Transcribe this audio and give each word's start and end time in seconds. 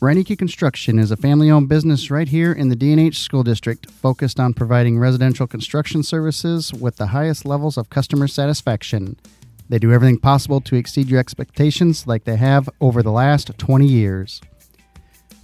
Reineke 0.00 0.38
Construction 0.38 0.98
is 0.98 1.10
a 1.10 1.16
family 1.18 1.50
owned 1.50 1.68
business 1.68 2.10
right 2.10 2.26
here 2.26 2.52
in 2.52 2.70
the 2.70 2.74
D&H 2.74 3.18
School 3.18 3.42
District 3.42 3.90
focused 3.90 4.40
on 4.40 4.54
providing 4.54 4.98
residential 4.98 5.46
construction 5.46 6.02
services 6.02 6.72
with 6.72 6.96
the 6.96 7.08
highest 7.08 7.44
levels 7.44 7.76
of 7.76 7.90
customer 7.90 8.26
satisfaction. 8.26 9.18
They 9.68 9.78
do 9.78 9.92
everything 9.92 10.16
possible 10.16 10.62
to 10.62 10.76
exceed 10.76 11.08
your 11.08 11.20
expectations 11.20 12.06
like 12.06 12.24
they 12.24 12.36
have 12.36 12.66
over 12.80 13.02
the 13.02 13.12
last 13.12 13.50
20 13.58 13.86
years. 13.86 14.40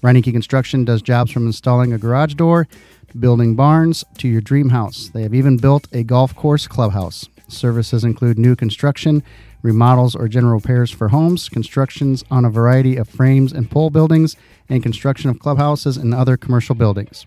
Reineke 0.03 0.33
Construction 0.33 0.87
does 0.87 1.03
jobs 1.03 1.31
from 1.31 1.47
installing 1.47 1.93
a 1.93 1.99
garage 1.99 2.33
door 2.33 2.67
to 3.09 3.19
building 3.19 3.57
barns 3.57 4.05
to 4.17 4.27
your 4.27 4.41
dream 4.41 4.71
house. 4.71 5.11
They 5.13 5.21
have 5.21 5.35
even 5.35 5.59
built 5.59 5.87
a 5.93 6.03
golf 6.03 6.35
course 6.35 6.67
clubhouse. 6.67 7.29
Services 7.49 8.05
include 8.05 8.39
new 8.39 8.57
construction, 8.57 9.23
remodels 9.67 10.15
or 10.15 10.29
general 10.29 10.55
repairs 10.55 10.93
for 10.93 11.09
homes, 11.09 11.49
constructions 11.49 12.25
on 12.31 12.45
a 12.45 12.51
variety 12.51 12.97
of 12.97 13.09
frames 13.09 13.53
and 13.53 13.69
pole 13.69 13.91
buildings, 13.91 14.37
and 14.69 14.83
construction 14.83 15.29
of 15.29 15.41
clubhouses 15.41 15.97
and 15.97 16.15
other 16.15 16.37
commercial 16.37 16.77
buildings. 16.77 17.27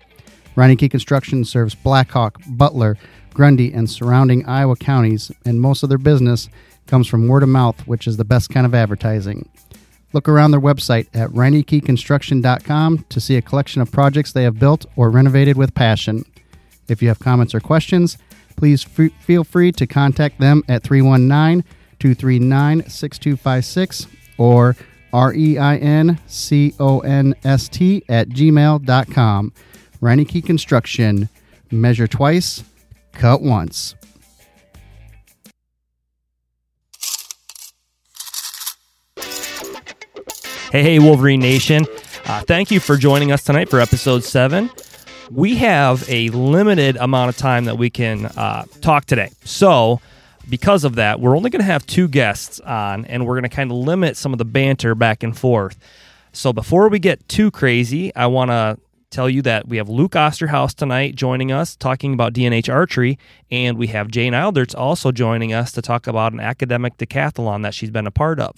Reineke 0.56 0.90
Construction 0.90 1.44
serves 1.44 1.76
Black 1.76 2.10
Hawk, 2.12 2.42
Butler, 2.48 2.98
Grundy, 3.34 3.74
and 3.74 3.90
surrounding 3.90 4.46
Iowa 4.46 4.78
counties, 4.78 5.32
and 5.46 5.62
most 5.62 5.84
of 5.84 5.90
their 5.90 5.98
business 5.98 6.50
comes 6.88 7.08
from 7.08 7.28
word 7.28 7.44
of 7.44 7.50
mouth, 7.50 7.86
which 7.86 8.08
is 8.08 8.18
the 8.18 8.26
best 8.26 8.50
kind 8.50 8.66
of 8.66 8.74
advertising. 8.74 9.48
Look 10.14 10.28
around 10.28 10.52
their 10.52 10.62
website 10.62 11.08
at 11.14 11.30
reinekeconstruction.com 11.30 13.06
to 13.10 13.20
see 13.20 13.36
a 13.36 13.42
collection 13.42 13.82
of 13.82 13.92
projects 13.92 14.32
they 14.32 14.44
have 14.44 14.58
built 14.58 14.86
or 14.96 15.10
renovated 15.10 15.56
with 15.56 15.76
passion. 15.76 16.26
If 16.88 17.02
you 17.02 17.10
have 17.10 17.20
comments 17.20 17.54
or 17.54 17.60
questions, 17.60 18.18
please 18.56 18.86
f- 18.86 19.12
feel 19.22 19.44
free 19.44 19.72
to 19.74 19.86
contact 19.86 20.40
them 20.40 20.64
at 20.68 20.84
319 20.84 21.64
239 22.00 22.90
6256 22.90 24.08
or 24.38 24.76
R 25.12 25.34
E 25.34 25.58
I 25.58 25.78
N 25.78 26.20
C 26.28 26.74
O 26.80 27.00
N 27.00 27.36
S 27.44 27.68
T 27.70 28.04
at 28.10 28.30
gmail.com. 28.30 29.54
Reineke 30.02 30.46
Construction. 30.46 31.30
Measure 31.72 32.08
twice, 32.08 32.64
cut 33.12 33.42
once. 33.42 33.96
Hey, 40.72 40.84
hey, 40.84 41.00
Wolverine 41.00 41.40
Nation. 41.40 41.86
Uh, 42.26 42.42
thank 42.42 42.70
you 42.70 42.80
for 42.80 42.96
joining 42.96 43.32
us 43.32 43.44
tonight 43.44 43.70
for 43.70 43.80
episode 43.80 44.24
seven. 44.24 44.70
We 45.32 45.56
have 45.56 46.08
a 46.08 46.30
limited 46.30 46.96
amount 46.98 47.30
of 47.30 47.38
time 47.38 47.66
that 47.66 47.78
we 47.80 47.90
can 47.90 48.26
uh, 48.26 48.66
talk 48.82 49.06
today. 49.06 49.32
So, 49.44 50.00
because 50.50 50.84
of 50.84 50.96
that, 50.96 51.20
we're 51.20 51.36
only 51.36 51.50
going 51.50 51.62
to 51.62 51.66
have 51.66 51.86
two 51.86 52.08
guests 52.08 52.60
on, 52.60 53.06
and 53.06 53.26
we're 53.26 53.36
going 53.36 53.50
to 53.50 53.56
kind 53.56 53.72
of 53.72 53.78
limit 53.78 54.18
some 54.18 54.34
of 54.34 54.38
the 54.38 54.46
banter 54.46 54.96
back 54.96 55.24
and 55.24 55.38
forth. 55.38 55.78
So, 56.32 56.54
before 56.54 56.90
we 56.90 57.00
get 57.00 57.28
too 57.28 57.52
crazy, 57.52 58.14
I 58.16 58.28
want 58.28 58.52
to 58.52 58.78
tell 59.10 59.30
you 59.30 59.42
that 59.42 59.68
we 59.68 59.78
have 59.78 59.90
Luke 59.90 60.12
Osterhaus 60.12 60.76
tonight 60.76 61.16
joining 61.16 61.52
us 61.52 61.76
talking 61.76 62.14
about 62.14 62.34
D&H 62.34 62.70
archery, 62.70 63.18
and 63.50 63.78
we 63.78 63.88
have 63.88 64.10
Jane 64.10 64.34
Eilderts 64.34 64.78
also 64.78 65.12
joining 65.12 65.54
us 65.54 65.72
to 65.72 65.82
talk 65.82 66.08
about 66.08 66.34
an 66.34 66.40
academic 66.40 66.98
decathlon 66.98 67.64
that 67.64 67.74
she's 67.74 67.90
been 67.90 68.08
a 68.08 68.12
part 68.12 68.40
of. 68.40 68.56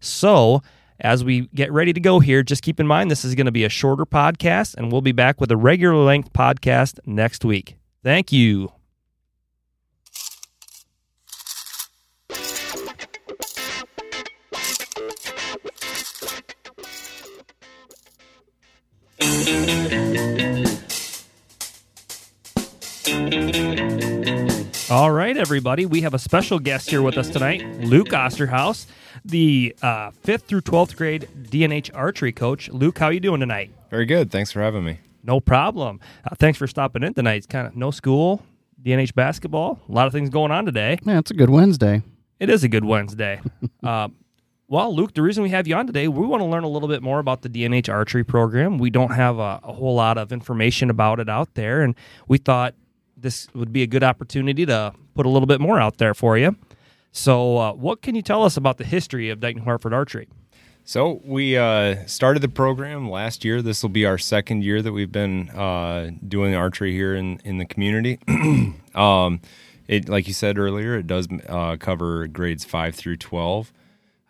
So, 0.00 0.62
as 1.00 1.24
we 1.24 1.48
get 1.54 1.72
ready 1.72 1.92
to 1.92 2.00
go 2.00 2.20
here, 2.20 2.42
just 2.42 2.62
keep 2.62 2.78
in 2.80 2.86
mind 2.86 3.10
this 3.10 3.24
is 3.24 3.34
going 3.34 3.46
to 3.46 3.52
be 3.52 3.64
a 3.64 3.68
shorter 3.68 4.06
podcast, 4.06 4.74
and 4.76 4.90
we'll 4.90 5.00
be 5.00 5.12
back 5.12 5.40
with 5.40 5.50
a 5.50 5.56
regular 5.56 5.96
length 5.96 6.32
podcast 6.32 6.98
next 7.06 7.44
week. 7.44 7.76
Thank 8.02 8.32
you. 8.32 8.72
All 24.92 25.10
right, 25.10 25.38
everybody. 25.38 25.86
We 25.86 26.02
have 26.02 26.12
a 26.12 26.18
special 26.18 26.58
guest 26.58 26.90
here 26.90 27.00
with 27.00 27.16
us 27.16 27.30
tonight, 27.30 27.62
Luke 27.80 28.08
Osterhaus, 28.08 28.84
the 29.24 29.74
uh, 29.80 30.10
fifth 30.10 30.42
through 30.42 30.60
twelfth 30.60 30.96
grade 30.96 31.28
D&H 31.48 31.90
archery 31.94 32.30
coach. 32.30 32.68
Luke, 32.68 32.98
how 32.98 33.08
you 33.08 33.18
doing 33.18 33.40
tonight? 33.40 33.72
Very 33.88 34.04
good. 34.04 34.30
Thanks 34.30 34.52
for 34.52 34.60
having 34.60 34.84
me. 34.84 35.00
No 35.24 35.40
problem. 35.40 35.98
Uh, 36.30 36.34
thanks 36.34 36.58
for 36.58 36.66
stopping 36.66 37.02
in 37.04 37.14
tonight. 37.14 37.36
It's 37.36 37.46
kind 37.46 37.66
of 37.66 37.74
no 37.74 37.90
school, 37.90 38.42
D&H 38.82 39.14
basketball, 39.14 39.80
a 39.88 39.92
lot 39.92 40.06
of 40.06 40.12
things 40.12 40.28
going 40.28 40.50
on 40.50 40.66
today. 40.66 40.98
Yeah, 41.04 41.20
it's 41.20 41.30
a 41.30 41.34
good 41.34 41.48
Wednesday. 41.48 42.02
It 42.38 42.50
is 42.50 42.62
a 42.62 42.68
good 42.68 42.84
Wednesday. 42.84 43.40
uh, 43.82 44.08
well, 44.72 44.96
Luke, 44.96 45.12
the 45.12 45.20
reason 45.20 45.42
we 45.42 45.50
have 45.50 45.68
you 45.68 45.74
on 45.74 45.86
today, 45.86 46.08
we 46.08 46.26
want 46.26 46.40
to 46.40 46.46
learn 46.46 46.64
a 46.64 46.68
little 46.68 46.88
bit 46.88 47.02
more 47.02 47.18
about 47.18 47.42
the 47.42 47.50
D&H 47.50 47.90
archery 47.90 48.24
program. 48.24 48.78
We 48.78 48.88
don't 48.88 49.10
have 49.10 49.38
a, 49.38 49.60
a 49.62 49.70
whole 49.74 49.94
lot 49.94 50.16
of 50.16 50.32
information 50.32 50.88
about 50.88 51.20
it 51.20 51.28
out 51.28 51.52
there, 51.52 51.82
and 51.82 51.94
we 52.26 52.38
thought 52.38 52.74
this 53.14 53.48
would 53.52 53.70
be 53.70 53.82
a 53.82 53.86
good 53.86 54.02
opportunity 54.02 54.64
to 54.64 54.94
put 55.14 55.26
a 55.26 55.28
little 55.28 55.46
bit 55.46 55.60
more 55.60 55.78
out 55.78 55.98
there 55.98 56.14
for 56.14 56.38
you. 56.38 56.56
So, 57.12 57.58
uh, 57.58 57.72
what 57.74 58.00
can 58.00 58.14
you 58.14 58.22
tell 58.22 58.44
us 58.44 58.56
about 58.56 58.78
the 58.78 58.84
history 58.84 59.28
of 59.28 59.40
Dike 59.40 59.56
New 59.56 59.62
Hartford 59.62 59.92
Archery? 59.92 60.26
So 60.84 61.20
we 61.22 61.58
uh, 61.58 62.06
started 62.06 62.40
the 62.40 62.48
program 62.48 63.10
last 63.10 63.44
year. 63.44 63.60
This 63.60 63.82
will 63.82 63.90
be 63.90 64.06
our 64.06 64.16
second 64.16 64.64
year 64.64 64.80
that 64.80 64.92
we've 64.92 65.12
been 65.12 65.50
uh, 65.50 66.12
doing 66.26 66.54
archery 66.54 66.92
here 66.92 67.14
in 67.14 67.42
in 67.44 67.58
the 67.58 67.66
community. 67.66 68.18
um, 68.94 69.42
it, 69.86 70.08
like 70.08 70.26
you 70.26 70.32
said 70.32 70.58
earlier, 70.58 70.96
it 70.96 71.06
does 71.06 71.28
uh, 71.46 71.76
cover 71.76 72.26
grades 72.26 72.64
five 72.64 72.94
through 72.94 73.18
twelve, 73.18 73.70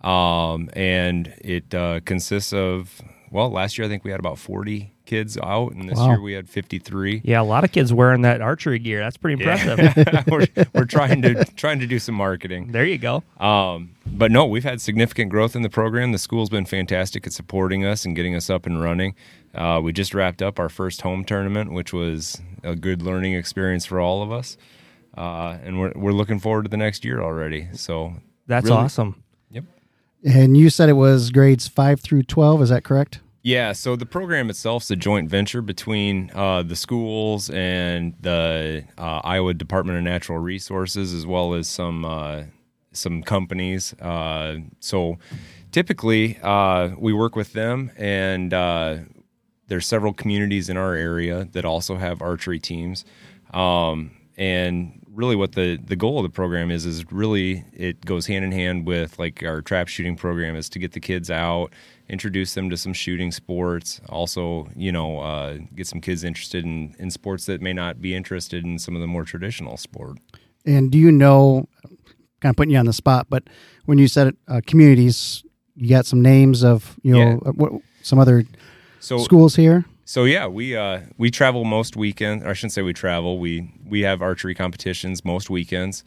um, 0.02 0.68
and 0.74 1.32
it 1.38 1.74
uh, 1.74 2.00
consists 2.04 2.52
of 2.52 3.00
well, 3.30 3.50
last 3.50 3.78
year 3.78 3.86
I 3.86 3.88
think 3.88 4.04
we 4.04 4.10
had 4.10 4.20
about 4.20 4.38
forty 4.38 4.92
kids 5.06 5.36
out, 5.42 5.72
and 5.72 5.88
this 5.88 5.98
Wow. 5.98 6.10
year 6.10 6.20
we 6.20 6.32
had 6.34 6.48
fifty 6.48 6.78
three. 6.78 7.22
Yeah, 7.24 7.40
a 7.40 7.42
lot 7.44 7.64
of 7.64 7.72
kids 7.72 7.92
wearing 7.92 8.22
that 8.22 8.40
archery 8.42 8.78
gear. 8.78 9.00
That's 9.00 9.16
pretty 9.16 9.42
impressive. 9.42 10.26
we're, 10.28 10.46
we're 10.74 10.84
trying 10.84 11.22
to 11.22 11.44
trying 11.56 11.80
to 11.80 11.86
do 11.86 11.98
some 11.98 12.14
marketing. 12.14 12.72
there 12.72 12.84
you 12.84 12.98
go. 12.98 13.22
Um, 13.40 13.92
but 14.06 14.30
no, 14.30 14.44
we've 14.46 14.64
had 14.64 14.80
significant 14.82 15.30
growth 15.30 15.56
in 15.56 15.62
the 15.62 15.70
program. 15.70 16.12
The 16.12 16.18
school's 16.18 16.50
been 16.50 16.66
fantastic 16.66 17.26
at 17.26 17.32
supporting 17.32 17.84
us 17.86 18.04
and 18.04 18.14
getting 18.14 18.34
us 18.34 18.50
up 18.50 18.66
and 18.66 18.82
running. 18.82 19.14
Uh, 19.54 19.80
we 19.82 19.92
just 19.92 20.12
wrapped 20.14 20.42
up 20.42 20.58
our 20.58 20.68
first 20.68 21.00
home 21.02 21.24
tournament, 21.24 21.72
which 21.72 21.92
was 21.92 22.40
a 22.62 22.74
good 22.76 23.00
learning 23.02 23.34
experience 23.34 23.86
for 23.86 23.98
all 24.00 24.22
of 24.22 24.30
us. 24.32 24.56
Uh, 25.16 25.58
and 25.62 25.78
we're, 25.78 25.92
we're 25.94 26.12
looking 26.12 26.38
forward 26.38 26.62
to 26.64 26.68
the 26.70 26.76
next 26.76 27.04
year 27.04 27.20
already. 27.22 27.68
So 27.74 28.14
That's 28.46 28.64
Really? 28.64 28.76
awesome. 28.78 29.21
And 30.24 30.56
you 30.56 30.70
said 30.70 30.88
it 30.88 30.94
was 30.94 31.30
grades 31.30 31.66
5 31.68 32.00
through 32.00 32.24
12, 32.24 32.62
is 32.62 32.68
that 32.68 32.84
correct? 32.84 33.20
Yeah, 33.44 33.72
so 33.72 33.96
the 33.96 34.06
program 34.06 34.50
itself 34.50 34.84
is 34.84 34.90
a 34.92 34.96
joint 34.96 35.28
venture 35.28 35.62
between 35.62 36.30
uh, 36.32 36.62
the 36.62 36.76
schools 36.76 37.50
and 37.50 38.14
the 38.20 38.84
uh, 38.96 39.20
Iowa 39.24 39.52
Department 39.54 39.98
of 39.98 40.04
Natural 40.04 40.38
Resources, 40.38 41.12
as 41.12 41.26
well 41.26 41.54
as 41.54 41.66
some 41.66 42.04
uh, 42.04 42.44
some 42.92 43.22
companies. 43.24 43.94
Uh, 43.94 44.58
so 44.78 45.18
typically, 45.72 46.38
uh, 46.40 46.90
we 46.96 47.12
work 47.12 47.34
with 47.34 47.52
them, 47.52 47.90
and 47.96 48.54
uh, 48.54 48.98
there's 49.66 49.86
several 49.86 50.12
communities 50.12 50.68
in 50.68 50.76
our 50.76 50.94
area 50.94 51.48
that 51.50 51.64
also 51.64 51.96
have 51.96 52.22
archery 52.22 52.60
teams. 52.60 53.04
Um, 53.52 54.12
and 54.36 55.01
really, 55.14 55.36
what 55.36 55.52
the 55.52 55.78
the 55.84 55.96
goal 55.96 56.18
of 56.18 56.22
the 56.24 56.30
program 56.30 56.70
is 56.70 56.86
is 56.86 57.10
really 57.12 57.64
it 57.72 58.04
goes 58.04 58.26
hand 58.26 58.44
in 58.44 58.52
hand 58.52 58.86
with 58.86 59.18
like 59.18 59.42
our 59.42 59.60
trap 59.62 59.88
shooting 59.88 60.16
program 60.16 60.56
is 60.56 60.68
to 60.70 60.78
get 60.78 60.92
the 60.92 61.00
kids 61.00 61.30
out, 61.30 61.72
introduce 62.08 62.54
them 62.54 62.70
to 62.70 62.76
some 62.76 62.92
shooting 62.92 63.30
sports. 63.32 64.00
Also, 64.08 64.68
you 64.74 64.90
know, 64.92 65.18
uh, 65.18 65.58
get 65.74 65.86
some 65.86 66.00
kids 66.00 66.24
interested 66.24 66.64
in 66.64 66.94
in 66.98 67.10
sports 67.10 67.46
that 67.46 67.60
may 67.60 67.72
not 67.72 68.00
be 68.00 68.14
interested 68.14 68.64
in 68.64 68.78
some 68.78 68.94
of 68.94 69.00
the 69.00 69.06
more 69.06 69.24
traditional 69.24 69.76
sport. 69.76 70.18
And 70.64 70.90
do 70.90 70.98
you 70.98 71.10
know, 71.12 71.66
kind 72.40 72.50
of 72.52 72.56
putting 72.56 72.72
you 72.72 72.78
on 72.78 72.86
the 72.86 72.92
spot, 72.92 73.26
but 73.28 73.44
when 73.84 73.98
you 73.98 74.08
said 74.08 74.36
uh, 74.48 74.60
communities, 74.66 75.42
you 75.74 75.88
got 75.88 76.06
some 76.06 76.22
names 76.22 76.62
of, 76.62 76.96
you 77.02 77.12
know, 77.12 77.18
Yeah. 77.42 77.48
uh, 77.48 77.52
what, 77.52 77.72
some 78.02 78.18
other 78.18 78.44
So 79.00 79.18
schools 79.18 79.56
here? 79.56 79.84
So 80.12 80.24
yeah, 80.24 80.46
we 80.46 80.76
uh, 80.76 81.00
we 81.16 81.30
travel 81.30 81.64
most 81.64 81.96
weekends. 81.96 82.44
I 82.44 82.52
shouldn't 82.52 82.74
say 82.74 82.82
we 82.82 82.92
travel. 82.92 83.38
We 83.38 83.72
we 83.82 84.02
have 84.02 84.20
archery 84.20 84.54
competitions 84.54 85.24
most 85.24 85.48
weekends, 85.48 86.04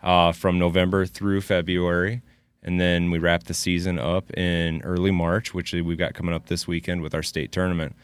uh, 0.00 0.30
from 0.30 0.60
November 0.60 1.06
through 1.06 1.40
February, 1.40 2.22
and 2.62 2.80
then 2.80 3.10
we 3.10 3.18
wrap 3.18 3.42
the 3.42 3.54
season 3.54 3.98
up 3.98 4.32
in 4.38 4.80
early 4.82 5.10
March, 5.10 5.54
which 5.54 5.72
we've 5.72 5.98
got 5.98 6.14
coming 6.14 6.36
up 6.36 6.46
this 6.46 6.68
weekend 6.68 7.02
with 7.02 7.16
our 7.16 7.22
state 7.24 7.50
tournament. 7.50 7.96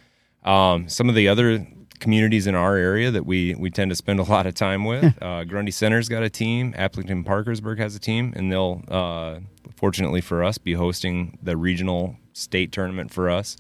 Um, 0.42 0.88
some 0.88 1.08
of 1.08 1.14
the 1.14 1.28
other 1.28 1.64
communities 2.00 2.48
in 2.48 2.56
our 2.56 2.74
area 2.74 3.12
that 3.12 3.24
we 3.24 3.54
we 3.54 3.70
tend 3.70 3.92
to 3.92 3.94
spend 3.94 4.18
a 4.18 4.24
lot 4.34 4.48
of 4.48 4.56
time 4.56 4.84
with. 4.84 5.14
uh, 5.22 5.44
Grundy 5.44 5.70
Center's 5.70 6.08
got 6.08 6.24
a 6.24 6.30
team. 6.30 6.72
Aplington 6.72 7.24
Parkersburg 7.24 7.78
has 7.78 7.94
a 7.94 8.00
team, 8.00 8.32
and 8.34 8.50
they'll 8.50 8.82
uh, 8.88 9.38
fortunately 9.76 10.20
for 10.20 10.42
us 10.42 10.58
be 10.58 10.72
hosting 10.72 11.38
the 11.40 11.56
regional 11.56 12.16
state 12.32 12.72
tournament 12.72 13.12
for 13.12 13.30
us. 13.30 13.56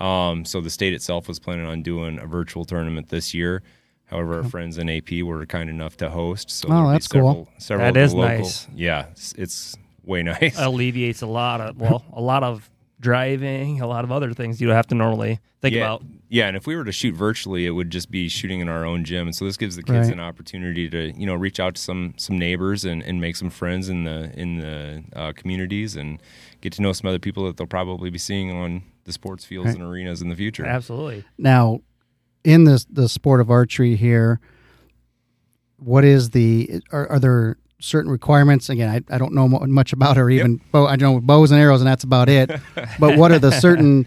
Um, 0.00 0.44
so 0.44 0.60
the 0.60 0.70
state 0.70 0.92
itself 0.94 1.28
was 1.28 1.38
planning 1.38 1.66
on 1.66 1.82
doing 1.82 2.18
a 2.18 2.26
virtual 2.26 2.64
tournament 2.64 3.08
this 3.08 3.34
year. 3.34 3.62
However, 4.06 4.38
our 4.38 4.44
friends 4.44 4.78
in 4.78 4.88
AP 4.88 5.22
were 5.22 5.44
kind 5.44 5.68
enough 5.68 5.96
to 5.98 6.08
host. 6.08 6.50
So 6.50 6.68
Oh, 6.68 6.72
there'll 6.72 6.88
be 6.88 6.92
that's 6.94 7.08
cool. 7.08 7.20
several, 7.20 7.48
several 7.58 7.92
That 7.92 7.98
of 7.98 8.04
is 8.04 8.10
the 8.12 8.16
local, 8.16 8.36
nice. 8.38 8.68
Yeah, 8.74 9.06
it's, 9.10 9.32
it's 9.34 9.76
way 10.04 10.22
nice. 10.24 10.58
Alleviates 10.58 11.20
a 11.22 11.26
lot 11.26 11.60
of 11.60 11.76
well, 11.76 12.04
a 12.14 12.20
lot 12.22 12.42
of 12.42 12.70
driving, 13.00 13.80
a 13.80 13.86
lot 13.86 14.04
of 14.04 14.10
other 14.12 14.32
things 14.32 14.60
you 14.60 14.70
have 14.70 14.86
to 14.88 14.94
normally 14.94 15.40
think 15.60 15.74
yeah, 15.74 15.82
about. 15.82 16.02
Yeah, 16.30 16.46
and 16.48 16.56
if 16.56 16.66
we 16.66 16.74
were 16.76 16.84
to 16.84 16.92
shoot 16.92 17.14
virtually, 17.14 17.64
it 17.66 17.70
would 17.70 17.90
just 17.90 18.10
be 18.10 18.28
shooting 18.28 18.60
in 18.60 18.68
our 18.68 18.84
own 18.84 19.04
gym. 19.04 19.26
And 19.28 19.34
so 19.34 19.44
this 19.44 19.56
gives 19.56 19.76
the 19.76 19.82
kids 19.82 20.08
Right. 20.08 20.12
an 20.14 20.20
opportunity 20.20 20.88
to 20.90 21.12
you 21.18 21.26
know 21.26 21.34
reach 21.34 21.60
out 21.60 21.74
to 21.76 21.80
some 21.82 22.14
some 22.16 22.38
neighbors 22.38 22.84
and, 22.84 23.02
and 23.02 23.20
make 23.20 23.36
some 23.36 23.50
friends 23.50 23.88
in 23.88 24.04
the 24.04 24.32
in 24.38 24.56
the 24.58 25.04
uh, 25.14 25.32
communities 25.34 25.96
and 25.96 26.20
get 26.60 26.72
to 26.74 26.82
know 26.82 26.92
some 26.92 27.08
other 27.08 27.18
people 27.18 27.44
that 27.46 27.56
they'll 27.56 27.66
probably 27.66 28.10
be 28.10 28.18
seeing 28.18 28.50
on 28.50 28.82
the 29.08 29.12
sports 29.12 29.44
fields 29.44 29.66
Right. 29.68 29.74
and 29.76 29.84
arenas 29.84 30.22
in 30.22 30.28
the 30.28 30.36
future. 30.36 30.64
Absolutely. 30.64 31.24
Now, 31.38 31.80
in 32.44 32.64
this 32.64 32.84
the 32.84 33.08
sport 33.08 33.40
of 33.40 33.50
archery 33.50 33.96
here, 33.96 34.38
what 35.78 36.04
is 36.04 36.30
the 36.30 36.80
are, 36.92 37.08
are 37.12 37.18
there 37.18 37.56
certain 37.80 38.10
requirements? 38.10 38.68
Again, 38.68 38.88
I, 39.10 39.14
I 39.14 39.18
don't 39.18 39.32
know 39.32 39.48
much 39.48 39.92
about 39.92 40.18
or 40.18 40.28
even 40.30 40.60
bow. 40.72 40.86
I 40.86 40.96
know 40.96 41.20
bows 41.20 41.50
and 41.50 41.60
arrows, 41.60 41.80
and 41.80 41.88
that's 41.88 42.04
about 42.04 42.28
it. 42.28 42.50
but 43.00 43.16
what 43.16 43.32
are 43.32 43.38
the 43.38 43.50
certain? 43.50 44.06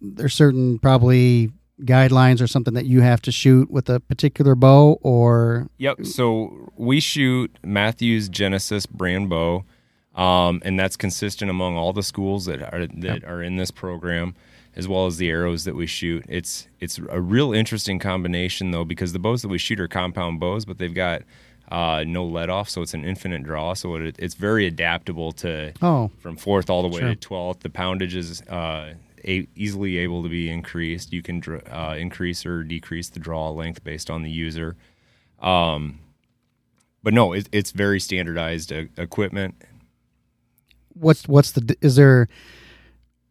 There's 0.00 0.34
certain 0.34 0.78
probably 0.78 1.50
guidelines 1.82 2.40
or 2.40 2.46
something 2.46 2.74
that 2.74 2.86
you 2.86 3.00
have 3.02 3.22
to 3.22 3.32
shoot 3.32 3.70
with 3.70 3.88
a 3.88 4.00
particular 4.00 4.54
bow, 4.54 4.98
or 5.02 5.68
Yep. 5.78 6.06
So 6.06 6.70
we 6.76 7.00
shoot 7.00 7.56
Mathews 7.64 8.28
Genesis 8.28 8.86
brand 8.86 9.28
bow, 9.28 9.64
um, 10.18 10.60
and 10.64 10.78
that's 10.78 10.96
consistent 10.96 11.50
among 11.50 11.76
all 11.76 11.92
the 11.92 12.02
schools 12.02 12.44
that 12.46 12.60
are 12.74 12.86
that 12.86 13.24
are 13.24 13.42
in 13.42 13.56
this 13.56 13.70
program, 13.70 14.34
as 14.76 14.86
well 14.88 15.06
as 15.06 15.16
the 15.16 15.30
arrows 15.30 15.64
that 15.64 15.74
we 15.76 15.86
shoot. 15.86 16.24
It's 16.28 16.68
it's 16.80 16.98
a 17.08 17.20
real 17.20 17.52
interesting 17.52 17.98
combination 17.98 18.70
though, 18.72 18.84
because 18.84 19.12
the 19.12 19.18
bows 19.18 19.42
that 19.42 19.48
we 19.48 19.58
shoot 19.58 19.78
are 19.80 19.88
compound 19.88 20.40
bows, 20.40 20.64
but 20.64 20.78
they've 20.78 20.92
got 20.94 21.22
uh, 21.70 22.02
no 22.06 22.24
let 22.24 22.48
off, 22.50 22.68
so 22.68 22.80
it's 22.82 22.94
an 22.94 23.04
infinite 23.04 23.42
draw. 23.44 23.74
So 23.74 23.94
it, 23.96 24.16
it's 24.18 24.34
very 24.34 24.66
adaptable 24.66 25.32
to 25.32 25.72
oh, 25.82 26.10
from 26.18 26.36
fourth 26.36 26.68
all 26.70 26.82
the 26.82 26.88
way 26.88 27.00
Sure. 27.00 27.08
to 27.10 27.16
twelfth. 27.16 27.60
The 27.60 27.68
poundage 27.70 28.14
is 28.16 28.42
uh, 28.48 28.94
a- 29.24 29.46
easily 29.54 29.98
able 29.98 30.22
to 30.22 30.28
be 30.30 30.48
increased. 30.50 31.12
You 31.12 31.22
can 31.22 31.40
dr- 31.40 31.62
uh, 31.70 31.94
increase 31.98 32.44
or 32.46 32.64
decrease 32.64 33.10
the 33.10 33.20
draw 33.20 33.50
length 33.50 33.84
based 33.84 34.08
on 34.10 34.22
the 34.22 34.30
user. 34.30 34.76
Um, 35.40 36.00
but 37.02 37.14
no, 37.14 37.32
it, 37.32 37.48
it's 37.52 37.70
very 37.70 38.00
standardized 38.00 38.72
uh, 38.72 38.84
equipment. 38.96 39.54
What's 40.98 41.26
what's 41.28 41.52
the 41.52 41.76
is 41.80 41.96
there 41.96 42.28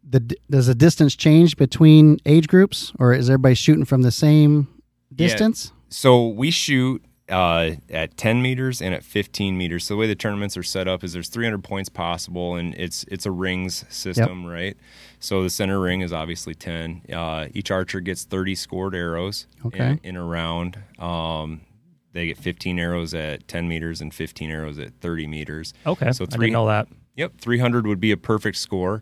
the 0.10 0.20
does 0.50 0.68
the 0.68 0.76
distance 0.76 1.16
change 1.16 1.58
between 1.58 2.18
age 2.26 2.48
groups, 2.48 2.94
or 3.00 3.14
is 3.14 3.30
everybody 3.30 3.56
shooting 3.56 3.86
from 3.86 4.02
the 4.04 4.12
same 4.12 4.68
Yeah. 5.12 5.28
distance? 5.28 5.72
So 5.90 6.28
we 6.28 6.52
shoot 6.52 7.04
uh, 7.30 7.72
at 7.90 8.16
10 8.16 8.42
meters 8.42 8.82
and 8.82 8.94
at 8.96 9.04
15 9.04 9.58
meters. 9.58 9.84
So 9.84 9.94
the 9.96 9.98
way 9.98 10.08
the 10.08 10.16
tournaments 10.16 10.56
are 10.56 10.64
set 10.64 10.88
up 10.88 11.04
is 11.04 11.12
there's 11.12 11.28
300 11.28 11.62
points 11.62 11.90
possible, 11.90 12.56
and 12.56 12.74
it's 12.76 13.04
it's 13.10 13.26
a 13.26 13.32
rings 13.32 13.84
system, 13.90 14.46
right? 14.46 14.78
So 15.20 15.44
the 15.44 15.50
center 15.50 15.80
ring 15.80 16.00
is 16.02 16.14
obviously 16.14 16.56
10. 16.56 17.02
Uh, 17.14 17.48
each 17.54 17.70
archer 17.70 18.00
gets 18.00 18.24
30 18.24 18.56
scored 18.56 18.96
arrows 18.96 19.46
Okay. 19.66 19.90
in, 19.90 20.00
in 20.04 20.16
a 20.16 20.24
round. 20.24 20.78
Um, 21.00 21.62
they 22.14 22.28
get 22.28 22.38
15 22.38 22.80
arrows 22.80 23.14
at 23.14 23.46
10 23.50 23.68
meters 23.68 24.00
and 24.00 24.14
15 24.14 24.50
arrows 24.50 24.80
at 24.80 24.94
30 25.02 25.28
meters. 25.28 25.74
Okay. 25.86 26.12
So 26.14 26.24
I 26.24 26.28
three- 26.28 26.46
didn't 26.48 26.54
know 26.54 26.68
that. 26.68 26.88
Yep, 27.18 27.42
300 27.42 27.86
would 27.88 28.00
be 28.00 28.12
a 28.12 28.18
perfect 28.18 28.58
score. 28.58 29.02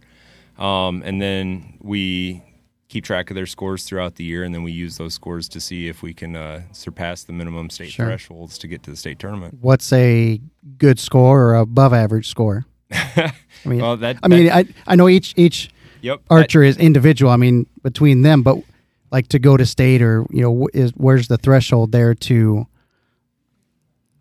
Um, 0.58 1.04
and 1.06 1.22
then 1.22 1.78
we 1.82 2.42
keep 2.88 3.04
track 3.04 3.30
of 3.30 3.36
their 3.36 3.46
scores 3.46 3.84
throughout 3.84 4.16
the 4.16 4.24
year, 4.24 4.44
and 4.44 4.56
then 4.56 4.64
we 4.64 4.72
use 4.72 4.98
those 4.98 5.14
scores 5.14 5.50
to 5.50 5.60
see 5.60 5.88
if 5.90 6.02
we 6.02 6.14
can 6.14 6.36
uh, 6.36 6.62
surpass 6.72 7.24
the 7.24 7.34
minimum 7.34 7.70
state 7.70 7.90
Sure. 7.92 8.06
thresholds 8.06 8.58
to 8.60 8.68
get 8.68 8.84
to 8.84 8.90
the 8.92 8.96
state 8.96 9.20
tournament. 9.20 9.58
What's 9.60 9.92
a 9.92 10.40
good 10.78 10.98
score 10.98 11.42
or 11.50 11.56
above 11.56 11.94
average 11.94 12.30
score? 12.30 12.66
I 12.92 13.34
mean, 13.66 13.82
Well, 13.82 13.98
that, 13.98 14.18
I 14.24 14.28
mean, 14.30 14.46
that- 14.46 14.56
I 14.56 14.94
I 14.94 14.96
know 14.96 15.10
each 15.10 15.34
each 15.36 15.70
yep. 16.02 16.22
archer 16.30 16.64
is 16.64 16.78
individual. 16.78 17.32
I 17.34 17.36
mean, 17.38 17.66
between 17.84 18.22
them, 18.22 18.44
but 18.44 18.60
like 19.12 19.28
to 19.30 19.40
go 19.40 19.58
to 19.58 19.66
state 19.66 20.02
or 20.02 20.26
you 20.30 20.42
know, 20.44 20.70
is 20.74 20.92
where's 20.96 21.28
the 21.28 21.38
threshold 21.38 21.92
there 21.92 22.14
to? 22.16 22.66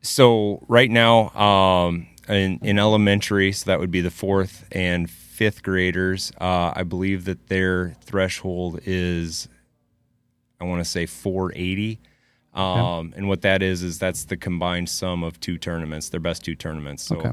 so 0.03 0.63
right 0.69 0.91
now, 0.91 1.29
um, 1.31 2.07
in, 2.29 2.59
in 2.63 2.79
elementary, 2.79 3.53
so 3.53 3.65
that 3.71 3.79
would 3.81 3.91
be 3.91 4.01
the 4.01 4.11
fourth 4.11 4.67
and 4.73 5.11
fifth 5.11 5.63
graders. 5.63 6.33
Uh, 6.41 6.73
I 6.75 6.83
believe 6.83 7.25
that 7.25 7.49
their 7.49 7.97
threshold 8.03 8.81
is, 8.85 9.49
I 10.61 10.65
want 10.65 10.81
to 10.81 10.85
say 10.91 11.07
480. 11.07 11.99
Um, 12.55 13.13
And 13.17 13.29
what 13.29 13.43
that 13.43 13.63
is 13.63 13.83
is 13.83 13.99
that's 13.99 14.25
the 14.25 14.37
combined 14.37 14.89
sum 14.89 15.25
of 15.25 15.41
two 15.41 15.59
tournaments, 15.59 16.09
their 16.09 16.21
best 16.21 16.45
two 16.45 16.55
tournaments. 16.55 17.03
So 17.03 17.17
Okay. 17.17 17.33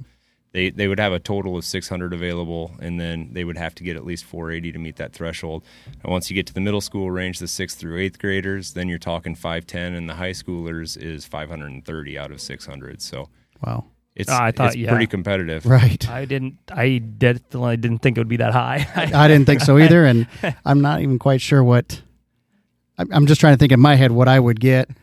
they 0.52 0.70
they 0.72 0.88
would 0.88 1.00
have 1.00 1.14
a 1.14 1.20
total 1.20 1.56
of 1.58 1.64
600 1.64 2.12
available, 2.12 2.72
and 2.82 3.00
then 3.00 3.30
they 3.32 3.44
would 3.44 3.58
have 3.58 3.76
to 3.76 3.84
get 3.84 3.96
at 3.96 4.04
least 4.04 4.26
480 4.26 4.72
to 4.74 4.80
meet 4.80 4.96
that 4.96 5.14
threshold. 5.14 5.64
And 6.04 6.12
once 6.12 6.30
you 6.32 6.36
get 6.36 6.48
to 6.48 6.54
the 6.54 6.60
middle 6.60 6.82
school 6.82 7.12
range, 7.12 7.38
the 7.38 7.48
sixth 7.48 7.78
through 7.80 8.00
eighth 8.00 8.18
graders, 8.18 8.74
then 8.74 8.90
you're 8.90 8.98
talking 8.98 9.36
510, 9.36 9.94
and 9.94 10.10
the 10.10 10.16
high 10.16 10.32
schoolers 10.34 10.98
is 10.98 11.24
530 11.26 12.18
out 12.18 12.32
of 12.32 12.42
600. 12.42 13.00
So 13.02 13.30
Wow, 13.64 13.86
it's, 14.16 14.30
I 14.30 14.52
thought- 14.52 14.68
it's 14.68 14.76
yeah. 14.76 14.90
pretty 14.90 15.08
competitive. 15.08 15.66
right. 15.66 16.08
I 16.10 16.26
didn't. 16.26 16.58
I 16.72 16.98
definitely 16.98 17.78
didn't 17.78 18.00
think 18.00 18.18
it 18.18 18.20
would 18.22 18.28
be 18.28 18.38
that 18.38 18.54
high. 18.54 18.88
I 18.96 19.28
didn't 19.28 19.46
think 19.46 19.62
so 19.62 19.78
either, 19.78 20.06
and 20.06 20.28
I'm 20.66 20.82
not 20.82 21.02
even 21.02 21.20
quite 21.20 21.42
sure 21.42 21.64
what. 21.64 22.02
I'm 22.98 23.08
I'm 23.12 23.26
just 23.26 23.40
trying 23.40 23.54
to 23.54 23.58
think 23.58 23.72
in 23.72 23.80
my 23.80 23.96
head 23.96 24.12
what 24.12 24.28
I 24.28 24.40
would 24.40 24.60
get. 24.60 24.90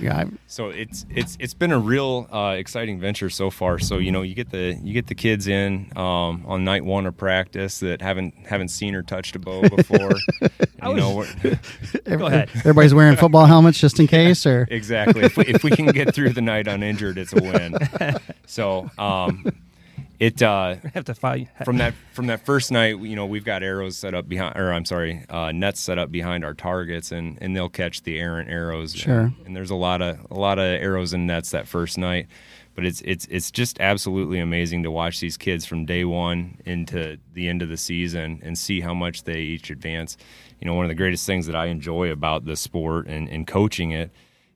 Yeah, 0.00 0.16
I, 0.18 0.26
So 0.46 0.70
it's 0.70 1.04
it's 1.10 1.36
it's 1.40 1.54
been 1.54 1.72
a 1.72 1.78
real 1.78 2.26
uh, 2.32 2.54
exciting 2.58 2.98
venture 3.00 3.28
so 3.30 3.50
far. 3.50 3.78
So 3.78 3.98
you 3.98 4.10
know 4.12 4.22
you 4.22 4.34
get 4.34 4.50
the 4.50 4.78
you 4.82 4.92
get 4.94 5.06
the 5.06 5.14
kids 5.14 5.46
in 5.46 5.92
um, 5.96 6.44
on 6.46 6.64
night 6.64 6.84
one 6.84 7.06
of 7.06 7.16
practice 7.16 7.80
that 7.80 8.00
haven't 8.02 8.34
haven't 8.46 8.68
seen 8.68 8.94
or 8.94 9.02
touched 9.02 9.36
a 9.36 9.38
bow 9.38 9.62
before. 9.76 10.12
you 10.42 10.94
know 10.94 11.16
we're- 11.16 11.58
Go 12.16 12.26
ahead. 12.26 12.50
everybody's 12.56 12.94
wearing 12.94 13.16
football 13.16 13.46
helmets 13.46 13.78
just 13.78 14.00
in 14.00 14.06
case, 14.18 14.46
or 14.46 14.66
exactly. 14.70 15.22
If 15.24 15.36
we, 15.36 15.44
if 15.46 15.62
we 15.64 15.70
can 15.70 15.86
get 15.86 16.14
through 16.14 16.30
the 16.30 16.42
night 16.42 16.66
uninjured, 16.66 17.18
it's 17.18 17.32
a 17.32 17.36
win. 17.40 17.76
So 18.46 18.90
um, 18.98 19.44
it 20.20 20.42
uh, 20.42 20.76
have 20.94 21.06
to 21.06 21.14
find. 21.14 21.48
from 21.64 21.78
that 21.78 21.94
from 22.12 22.26
that 22.28 22.44
first 22.44 22.70
night, 22.70 23.00
you 23.00 23.16
know, 23.16 23.24
we've 23.24 23.44
got 23.44 23.62
arrows 23.62 23.96
set 23.96 24.14
up 24.14 24.28
behind, 24.28 24.56
or 24.56 24.72
I'm 24.72 24.84
sorry, 24.84 25.24
uh, 25.30 25.50
nets 25.50 25.80
set 25.80 25.98
up 25.98 26.12
behind 26.12 26.44
our 26.44 26.54
targets, 26.54 27.10
and 27.10 27.38
and 27.40 27.56
they'll 27.56 27.70
catch 27.70 28.02
the 28.02 28.20
errant 28.20 28.50
arrows. 28.50 28.94
Sure. 28.94 29.20
And, 29.20 29.34
and 29.46 29.56
there's 29.56 29.70
a 29.70 29.76
lot 29.76 30.02
of 30.02 30.18
a 30.30 30.38
lot 30.38 30.58
of 30.58 30.64
arrows 30.64 31.14
and 31.14 31.26
nets 31.26 31.50
that 31.52 31.66
first 31.66 31.96
night, 31.96 32.28
but 32.74 32.84
it's 32.84 33.00
it's 33.00 33.26
it's 33.30 33.50
just 33.50 33.80
absolutely 33.80 34.38
amazing 34.38 34.82
to 34.82 34.90
watch 34.90 35.20
these 35.20 35.38
kids 35.38 35.64
from 35.64 35.86
day 35.86 36.04
one 36.04 36.58
into 36.66 37.18
the 37.32 37.48
end 37.48 37.62
of 37.62 37.70
the 37.70 37.78
season 37.78 38.40
and 38.42 38.58
see 38.58 38.80
how 38.80 38.92
much 38.92 39.24
they 39.24 39.40
each 39.40 39.70
advance. 39.70 40.18
You 40.60 40.66
know, 40.66 40.74
one 40.74 40.84
of 40.84 40.90
the 40.90 40.94
greatest 40.94 41.24
things 41.24 41.46
that 41.46 41.56
I 41.56 41.66
enjoy 41.66 42.10
about 42.10 42.44
the 42.44 42.56
sport 42.56 43.06
and, 43.06 43.26
and 43.30 43.46
coaching 43.46 43.92
it 43.92 44.10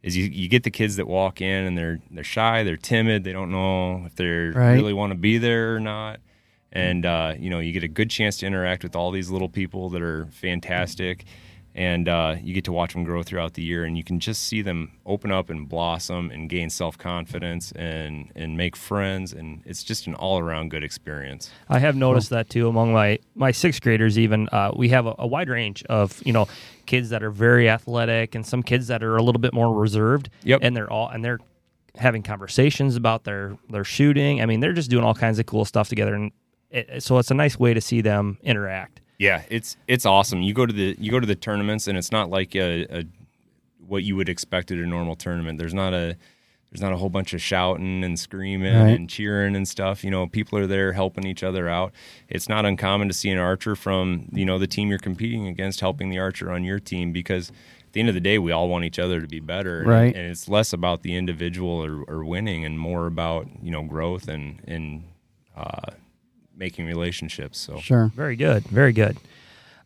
is 0.04 0.16
you, 0.16 0.24
you 0.26 0.48
get 0.48 0.62
the 0.62 0.70
kids 0.70 0.94
that 0.96 1.08
walk 1.08 1.40
in 1.40 1.64
and 1.66 1.76
they're 1.76 1.98
they're 2.12 2.22
shy, 2.22 2.62
they're 2.62 2.76
timid, 2.76 3.24
they 3.24 3.32
don't 3.32 3.50
know 3.50 4.04
if 4.06 4.14
they 4.14 4.26
Right. 4.26 4.74
really 4.74 4.92
want 4.92 5.10
to 5.12 5.18
be 5.18 5.38
there 5.38 5.74
or 5.74 5.80
not 5.80 6.20
and 6.70 7.06
uh, 7.06 7.34
you 7.38 7.50
know 7.50 7.58
you 7.60 7.72
get 7.72 7.84
a 7.84 7.88
good 7.88 8.10
chance 8.10 8.36
to 8.38 8.46
interact 8.46 8.82
with 8.82 8.94
all 8.96 9.10
these 9.10 9.30
little 9.30 9.48
people 9.48 9.90
that 9.90 10.02
are 10.02 10.26
fantastic 10.32 11.24
and 11.74 12.08
uh, 12.08 12.36
you 12.42 12.54
get 12.54 12.64
to 12.64 12.72
watch 12.72 12.92
them 12.92 13.04
grow 13.04 13.22
throughout 13.22 13.54
the 13.54 13.62
year 13.62 13.84
and 13.84 13.96
you 13.96 14.04
can 14.04 14.20
just 14.20 14.44
see 14.44 14.62
them 14.62 14.92
open 15.04 15.32
up 15.32 15.50
and 15.50 15.68
blossom 15.68 16.30
and 16.30 16.48
gain 16.48 16.70
self-confidence 16.70 17.72
and 17.72 18.30
and 18.34 18.56
make 18.56 18.76
friends 18.76 19.32
and 19.32 19.62
it's 19.64 19.82
just 19.82 20.06
an 20.06 20.14
all-around 20.14 20.70
good 20.70 20.84
experience 20.84 21.50
I 21.68 21.78
have 21.78 21.96
noticed 21.96 22.30
that 22.30 22.48
too 22.48 22.68
among 22.68 22.92
my 22.92 23.18
my 23.34 23.50
sixth 23.50 23.82
graders. 23.82 24.18
Even 24.18 24.48
uh, 24.50 24.72
we 24.74 24.88
have 24.90 25.06
a, 25.06 25.14
a 25.18 25.26
wide 25.26 25.48
range 25.48 25.82
of 25.84 26.20
you 26.24 26.32
know 26.32 26.46
kids 26.86 27.10
that 27.10 27.22
are 27.22 27.30
very 27.30 27.68
athletic 27.68 28.34
and 28.34 28.46
some 28.46 28.62
kids 28.62 28.88
that 28.88 29.02
are 29.02 29.16
a 29.16 29.22
little 29.22 29.40
bit 29.40 29.54
more 29.54 29.74
reserved. 29.74 30.30
Yep. 30.44 30.60
And 30.62 30.76
they're 30.76 30.90
all 30.90 31.08
and 31.08 31.24
they're 31.24 31.40
having 31.96 32.22
conversations 32.22 32.96
about 32.96 33.24
their 33.24 33.56
their 33.70 33.84
shooting. 33.84 34.40
I 34.42 34.46
mean, 34.46 34.60
they're 34.60 34.72
just 34.72 34.90
doing 34.90 35.04
all 35.04 35.14
kinds 35.14 35.38
of 35.38 35.46
cool 35.46 35.64
stuff 35.64 35.88
together, 35.88 36.14
and 36.14 36.32
it, 36.70 37.02
so 37.02 37.18
it's 37.18 37.30
a 37.30 37.34
nice 37.34 37.58
way 37.58 37.74
to 37.74 37.80
see 37.80 38.00
them 38.00 38.38
interact. 38.42 39.00
Yeah, 39.18 39.42
it's 39.48 39.76
it's 39.86 40.04
awesome. 40.06 40.42
You 40.42 40.52
go 40.54 40.66
to 40.66 40.72
the 40.72 40.96
you 40.98 41.10
go 41.10 41.20
to 41.20 41.26
the 41.26 41.36
tournaments, 41.36 41.86
and 41.88 41.96
it's 41.96 42.10
not 42.12 42.30
like 42.30 42.54
a, 42.56 42.84
a 42.90 43.04
what 43.86 44.02
you 44.02 44.16
would 44.16 44.28
expect 44.28 44.70
at 44.70 44.78
a 44.78 44.86
normal 44.86 45.14
tournament. 45.14 45.58
There's 45.58 45.74
not 45.74 45.94
a 45.94 46.16
there's 46.70 46.80
not 46.82 46.92
a 46.92 46.96
whole 46.96 47.08
bunch 47.10 47.32
of 47.34 47.40
shouting 47.40 48.02
and 48.02 48.18
screaming 48.18 48.74
Right. 48.74 48.88
and 48.98 49.08
cheering 49.08 49.54
and 49.54 49.68
stuff. 49.68 50.02
You 50.02 50.10
know, 50.10 50.26
people 50.26 50.58
are 50.58 50.66
there 50.66 50.92
helping 50.92 51.24
each 51.26 51.44
other 51.44 51.68
out. 51.68 51.92
It's 52.28 52.48
not 52.48 52.66
uncommon 52.66 53.06
to 53.06 53.14
see 53.14 53.30
an 53.30 53.38
archer 53.38 53.76
from 53.76 54.28
you 54.32 54.44
know 54.44 54.58
the 54.58 54.66
team 54.66 54.88
you're 54.90 54.98
competing 54.98 55.46
against 55.46 55.80
helping 55.80 56.10
the 56.10 56.18
archer 56.18 56.50
on 56.50 56.64
your 56.64 56.80
team 56.80 57.12
because 57.12 57.50
at 57.50 57.92
the 57.92 58.00
end 58.00 58.08
of 58.08 58.14
the 58.16 58.20
day, 58.20 58.38
we 58.40 58.50
all 58.50 58.68
want 58.68 58.84
each 58.84 58.98
other 58.98 59.20
to 59.20 59.28
be 59.28 59.38
better. 59.38 59.78
And- 59.82 59.88
Right. 59.88 60.16
And, 60.16 60.26
it's 60.32 60.48
less 60.48 60.72
about 60.72 61.02
the 61.02 61.14
individual 61.14 61.70
or, 61.84 62.02
or 62.08 62.24
winning 62.24 62.64
and 62.64 62.76
more 62.80 63.06
about 63.06 63.46
you 63.62 63.70
know 63.70 63.84
growth 63.84 64.26
and 64.26 64.60
and 64.66 65.04
uh, 65.56 65.92
making 66.56 66.86
relationships. 66.86 67.58
So 67.58 67.78
sure. 67.78 68.10
Very 68.14 68.36
good, 68.36 68.64
very 68.64 68.92
good. 68.92 69.18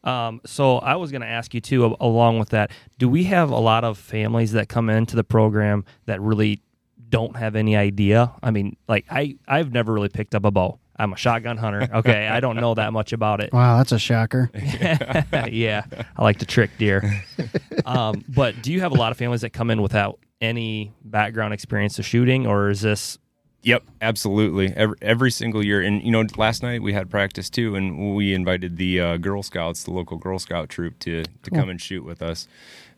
Um, 0.04 0.40
so 0.46 0.78
I 0.78 0.96
was 0.96 1.10
going 1.10 1.22
to 1.22 1.28
ask 1.28 1.54
you 1.54 1.60
too, 1.60 1.96
along 2.00 2.38
with 2.38 2.50
that, 2.50 2.70
do 2.98 3.08
we 3.08 3.24
have 3.24 3.50
a 3.50 3.58
lot 3.58 3.84
of 3.84 3.98
families 3.98 4.52
that 4.52 4.68
come 4.68 4.88
into 4.88 5.16
the 5.16 5.24
program 5.24 5.84
that 6.06 6.20
really 6.20 6.62
don't 7.08 7.36
have 7.36 7.56
any 7.56 7.76
idea? 7.76 8.32
I 8.42 8.50
mean, 8.50 8.76
like 8.88 9.06
I, 9.10 9.36
I've 9.46 9.72
never 9.72 9.92
really 9.92 10.08
picked 10.08 10.34
up 10.34 10.44
a 10.44 10.50
bow. 10.50 10.78
I'm 11.00 11.12
a 11.12 11.16
shotgun 11.16 11.56
hunter. 11.56 11.88
Okay, 11.94 12.26
I 12.26 12.40
don't 12.40 12.56
know 12.56 12.74
that 12.74 12.92
much 12.92 13.12
about 13.12 13.40
it. 13.40 13.52
Wow, 13.52 13.78
that's 13.78 13.92
a 13.92 13.98
shocker. 14.00 14.50
yeah, 14.54 15.84
I 16.16 16.22
like 16.22 16.38
to 16.40 16.46
trick 16.46 16.70
deer. 16.76 17.24
Um, 17.86 18.24
but 18.28 18.60
do 18.62 18.72
you 18.72 18.80
have 18.80 18.90
a 18.90 18.96
lot 18.96 19.12
of 19.12 19.18
families 19.18 19.42
that 19.42 19.50
come 19.50 19.70
in 19.70 19.80
without 19.80 20.18
any 20.40 20.92
background 21.04 21.54
experience 21.54 22.00
of 22.00 22.06
shooting, 22.06 22.46
or 22.46 22.68
is 22.68 22.80
this? 22.80 23.16
Yep, 23.62 23.82
absolutely. 24.00 24.72
Every, 24.76 24.96
every 25.02 25.30
single 25.30 25.64
year, 25.64 25.80
and 25.82 26.02
you 26.02 26.10
know, 26.12 26.24
last 26.36 26.62
night 26.62 26.80
we 26.80 26.92
had 26.92 27.10
practice 27.10 27.50
too, 27.50 27.74
and 27.74 28.14
we 28.14 28.32
invited 28.32 28.76
the 28.76 29.00
uh, 29.00 29.16
Girl 29.16 29.42
Scouts, 29.42 29.82
the 29.82 29.90
local 29.90 30.16
Girl 30.16 30.38
Scout 30.38 30.68
troop, 30.68 30.98
to 31.00 31.24
to 31.42 31.50
come 31.50 31.68
and 31.68 31.80
shoot 31.80 32.04
with 32.04 32.22
us. 32.22 32.46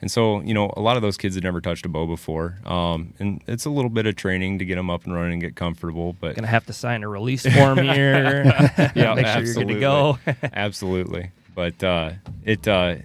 And 0.03 0.11
so, 0.11 0.41
you 0.41 0.55
know, 0.55 0.73
a 0.77 0.81
lot 0.81 0.97
of 0.97 1.03
those 1.03 1.17
kids 1.19 1.35
had 1.35 1.45
never 1.45 1.61
touched 1.61 1.85
a 1.85 1.89
bow 1.89 2.07
before, 2.07 2.59
um, 2.65 3.13
and 3.19 3.43
it's 3.47 3.65
a 3.65 3.71
little 3.71 3.91
bit 3.91 4.07
of 4.07 4.17
training 4.17 4.59
to 4.59 4.65
get 4.65 4.77
them 4.77 4.89
up 4.91 5.05
and 5.05 5.15
running 5.15 5.33
and 5.35 5.43
get 5.43 5.57
comfortable. 5.57 6.15
But 6.19 6.37
Gonna 6.37 6.47
have 6.47 6.67
to 6.67 6.73
sign 6.73 7.03
a 7.03 7.09
release 7.09 7.43
form 7.43 7.79
here. 7.83 8.45
yeah, 8.95 9.15
make 9.17 9.27
sure 9.27 9.43
you're 9.43 9.55
good 9.55 9.69
to 9.69 9.81
go. 9.81 10.19
absolutely. 10.53 11.31
But 11.55 11.83
uh, 11.83 12.13
it 12.45 12.67
uh, 12.69 12.97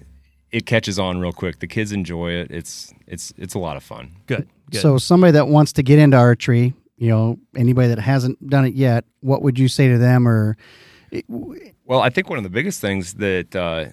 it 0.52 0.66
catches 0.66 0.98
on 0.98 1.20
real 1.20 1.32
quick. 1.32 1.58
The 1.58 1.66
kids 1.66 1.92
enjoy 1.92 2.32
it. 2.32 2.50
It's 2.50 2.92
it's 3.06 3.32
it's 3.36 3.54
a 3.54 3.58
lot 3.58 3.76
of 3.76 3.82
fun. 3.82 4.12
good. 4.26 4.48
Good. 4.70 4.80
So, 4.80 4.98
somebody 4.98 5.30
that 5.32 5.46
wants 5.46 5.74
to 5.74 5.84
get 5.84 6.00
into 6.00 6.16
archery, 6.16 6.74
you 6.96 7.08
know, 7.08 7.38
anybody 7.54 7.88
that 7.88 7.98
hasn't 7.98 8.48
done 8.48 8.64
it 8.64 8.74
yet, 8.74 9.04
what 9.20 9.42
would 9.42 9.58
you 9.58 9.68
say 9.68 9.88
to 9.88 9.98
them? 9.98 10.26
Or 10.26 10.56
Well, 11.28 12.00
I 12.00 12.10
think 12.10 12.28
one 12.28 12.38
of 12.38 12.44
the 12.44 12.50
biggest 12.50 12.80
things 12.80 13.14
that 13.14 13.54
uh, 13.54 13.86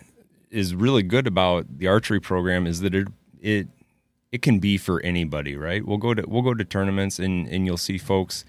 is 0.49 0.73
really 0.73 1.03
good 1.03 1.27
about 1.27 1.65
the 1.77 1.87
archery 1.87 2.19
program 2.19 2.65
is 2.65 2.79
that 2.81 2.95
it 2.95 3.07
it 3.41 3.67
it 4.31 4.41
can 4.41 4.59
be 4.59 4.77
for 4.77 5.01
anybody, 5.01 5.55
right? 5.55 5.85
We'll 5.85 5.97
go 5.97 6.13
to 6.13 6.23
we'll 6.27 6.41
go 6.41 6.53
to 6.53 6.63
tournaments 6.63 7.19
and 7.19 7.47
and 7.47 7.65
you'll 7.65 7.77
see 7.77 7.97
folks 7.97 8.45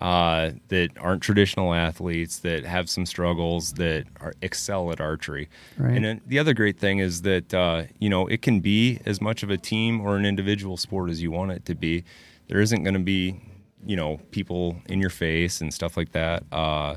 uh, 0.00 0.50
that 0.68 0.90
aren't 1.00 1.22
traditional 1.22 1.72
athletes 1.72 2.38
that 2.40 2.64
have 2.64 2.88
some 2.90 3.06
struggles 3.06 3.72
that 3.74 4.04
are 4.20 4.34
excel 4.42 4.92
at 4.92 5.00
archery. 5.00 5.48
Right. 5.78 5.96
And 5.96 6.04
then 6.04 6.20
the 6.26 6.38
other 6.38 6.52
great 6.52 6.78
thing 6.78 6.98
is 6.98 7.22
that 7.22 7.52
uh, 7.52 7.84
you 7.98 8.08
know 8.08 8.26
it 8.28 8.42
can 8.42 8.60
be 8.60 9.00
as 9.04 9.20
much 9.20 9.42
of 9.42 9.50
a 9.50 9.56
team 9.56 10.00
or 10.00 10.16
an 10.16 10.24
individual 10.24 10.76
sport 10.76 11.10
as 11.10 11.22
you 11.22 11.30
want 11.30 11.52
it 11.52 11.64
to 11.64 11.74
be. 11.74 12.04
There 12.48 12.60
isn't 12.60 12.84
going 12.84 12.94
to 12.94 13.00
be 13.00 13.40
you 13.86 13.96
know 13.96 14.18
people 14.30 14.76
in 14.88 15.00
your 15.00 15.10
face 15.10 15.60
and 15.60 15.72
stuff 15.72 15.96
like 15.96 16.12
that. 16.12 16.44
Uh, 16.52 16.96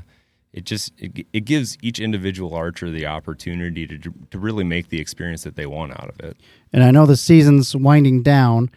it 0.52 0.64
just 0.64 0.92
it, 0.98 1.26
it 1.32 1.44
gives 1.44 1.78
each 1.80 2.00
individual 2.00 2.54
archer 2.54 2.90
the 2.90 3.06
opportunity 3.06 3.86
to 3.86 3.98
to 3.98 4.38
really 4.38 4.64
make 4.64 4.88
the 4.88 5.00
experience 5.00 5.44
that 5.44 5.56
they 5.56 5.66
want 5.66 5.92
out 5.92 6.08
of 6.08 6.20
it. 6.20 6.36
And 6.72 6.82
I 6.82 6.90
know 6.90 7.06
the 7.06 7.16
season's 7.16 7.74
winding 7.74 8.22
down. 8.22 8.70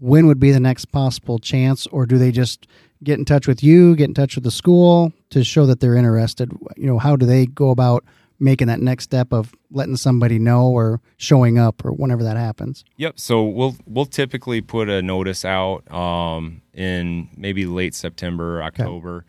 When 0.00 0.26
would 0.26 0.40
be 0.40 0.50
the 0.50 0.60
next 0.60 0.86
possible 0.86 1.38
chance, 1.38 1.86
or 1.86 2.06
do 2.06 2.18
they 2.18 2.32
just 2.32 2.66
get 3.04 3.20
in 3.20 3.24
touch 3.24 3.46
with 3.46 3.62
you, 3.62 3.94
get 3.94 4.08
in 4.08 4.14
touch 4.14 4.34
with 4.34 4.42
the 4.42 4.50
school 4.50 5.12
to 5.30 5.44
show 5.44 5.64
that 5.66 5.78
they're 5.78 5.94
interested? 5.94 6.50
You 6.76 6.86
know, 6.86 6.98
how 6.98 7.14
do 7.14 7.24
they 7.24 7.46
go 7.46 7.70
about 7.70 8.04
making 8.42 8.66
that 8.66 8.80
next 8.80 9.04
step 9.04 9.32
of 9.32 9.54
letting 9.70 9.96
somebody 9.96 10.38
know 10.38 10.66
or 10.68 11.00
showing 11.16 11.58
up 11.58 11.84
or 11.84 11.92
whenever 11.92 12.22
that 12.24 12.36
happens? 12.36 12.84
Yep. 12.96 13.18
So 13.18 13.42
we'll 13.44 13.76
we'll 13.86 14.06
typically 14.06 14.60
put 14.60 14.88
a 14.88 15.00
notice 15.00 15.44
out 15.44 15.90
um, 15.92 16.60
in 16.74 17.28
maybe 17.36 17.64
late 17.66 17.94
September, 17.94 18.62
October, 18.62 19.24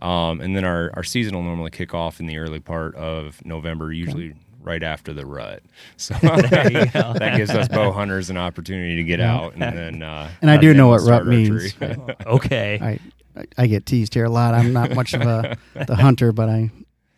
um, 0.00 0.40
and 0.40 0.56
then 0.56 0.64
our 0.64 0.90
our 0.94 1.04
season 1.04 1.34
will 1.34 1.42
normally 1.44 1.70
kick 1.70 1.94
off 1.94 2.20
in 2.20 2.26
the 2.26 2.38
early 2.38 2.60
part 2.60 2.94
of 2.96 3.44
November, 3.44 3.92
usually. 3.92 4.34
Right 4.62 4.82
after 4.82 5.12
the 5.12 5.24
rut, 5.24 5.62
so 5.96 6.14
that 6.22 7.34
gives 7.36 7.50
us 7.52 7.68
bow 7.68 7.92
hunters 7.92 8.30
an 8.30 8.36
opportunity 8.36 8.96
to 8.96 9.04
get 9.04 9.20
out, 9.20 9.52
and 9.52 9.62
then 9.62 10.02
uh, 10.02 10.28
And 10.42 10.50
I 10.50 10.56
do 10.56 10.74
know 10.74 10.88
what 10.88 11.02
rut 11.02 11.24
means. 11.24 11.72
archery. 11.80 12.16
okay. 12.26 12.78
I, 12.82 13.40
I 13.40 13.46
I 13.58 13.66
get 13.68 13.86
teased 13.86 14.14
here 14.14 14.24
a 14.24 14.28
lot. 14.28 14.54
I'm 14.54 14.72
not 14.72 14.92
much 14.92 15.14
of 15.14 15.20
a 15.20 15.56
the 15.86 15.94
hunter, 15.94 16.32
but 16.32 16.48
I, 16.48 16.72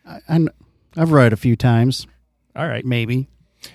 I 0.07 0.21
I'm- 0.29 0.51
I've 0.99 1.13
rode 1.13 1.33
a 1.33 1.37
few 1.37 1.57
times, 1.57 2.07
All 2.57 2.67
right. 2.69 2.85
maybe. 2.85 3.29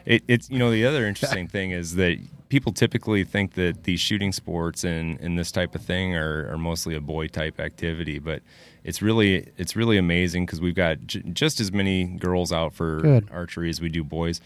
It, 0.06 0.24
it's 0.28 0.50
you 0.50 0.60
know 0.60 0.70
the 0.72 0.86
other 0.86 1.06
interesting 1.08 1.48
thing 1.56 1.72
is 1.72 1.96
that 1.96 2.18
people 2.50 2.72
typically 2.72 3.24
think 3.24 3.54
that 3.56 3.84
these 3.84 4.00
shooting 4.00 4.32
sports 4.32 4.84
and, 4.84 5.20
and 5.20 5.38
this 5.40 5.52
type 5.52 5.74
of 5.76 5.82
thing 5.82 6.16
are, 6.16 6.48
are 6.52 6.58
mostly 6.58 6.96
a 6.96 7.02
boy 7.02 7.28
type 7.28 7.60
activity, 7.60 8.20
but 8.20 8.42
it's 8.84 9.02
really 9.02 9.52
it's 9.58 9.76
really 9.76 9.98
amazing 9.98 10.46
because 10.46 10.62
we've 10.62 10.76
got 10.76 11.00
j- 11.08 11.24
just 11.34 11.60
as 11.60 11.72
many 11.72 12.04
girls 12.06 12.52
out 12.54 12.74
for 12.74 13.02
Good. 13.02 13.28
archery 13.32 13.70
as 13.70 13.82
we 13.82 13.90
do 13.90 14.04
boys, 14.04 14.40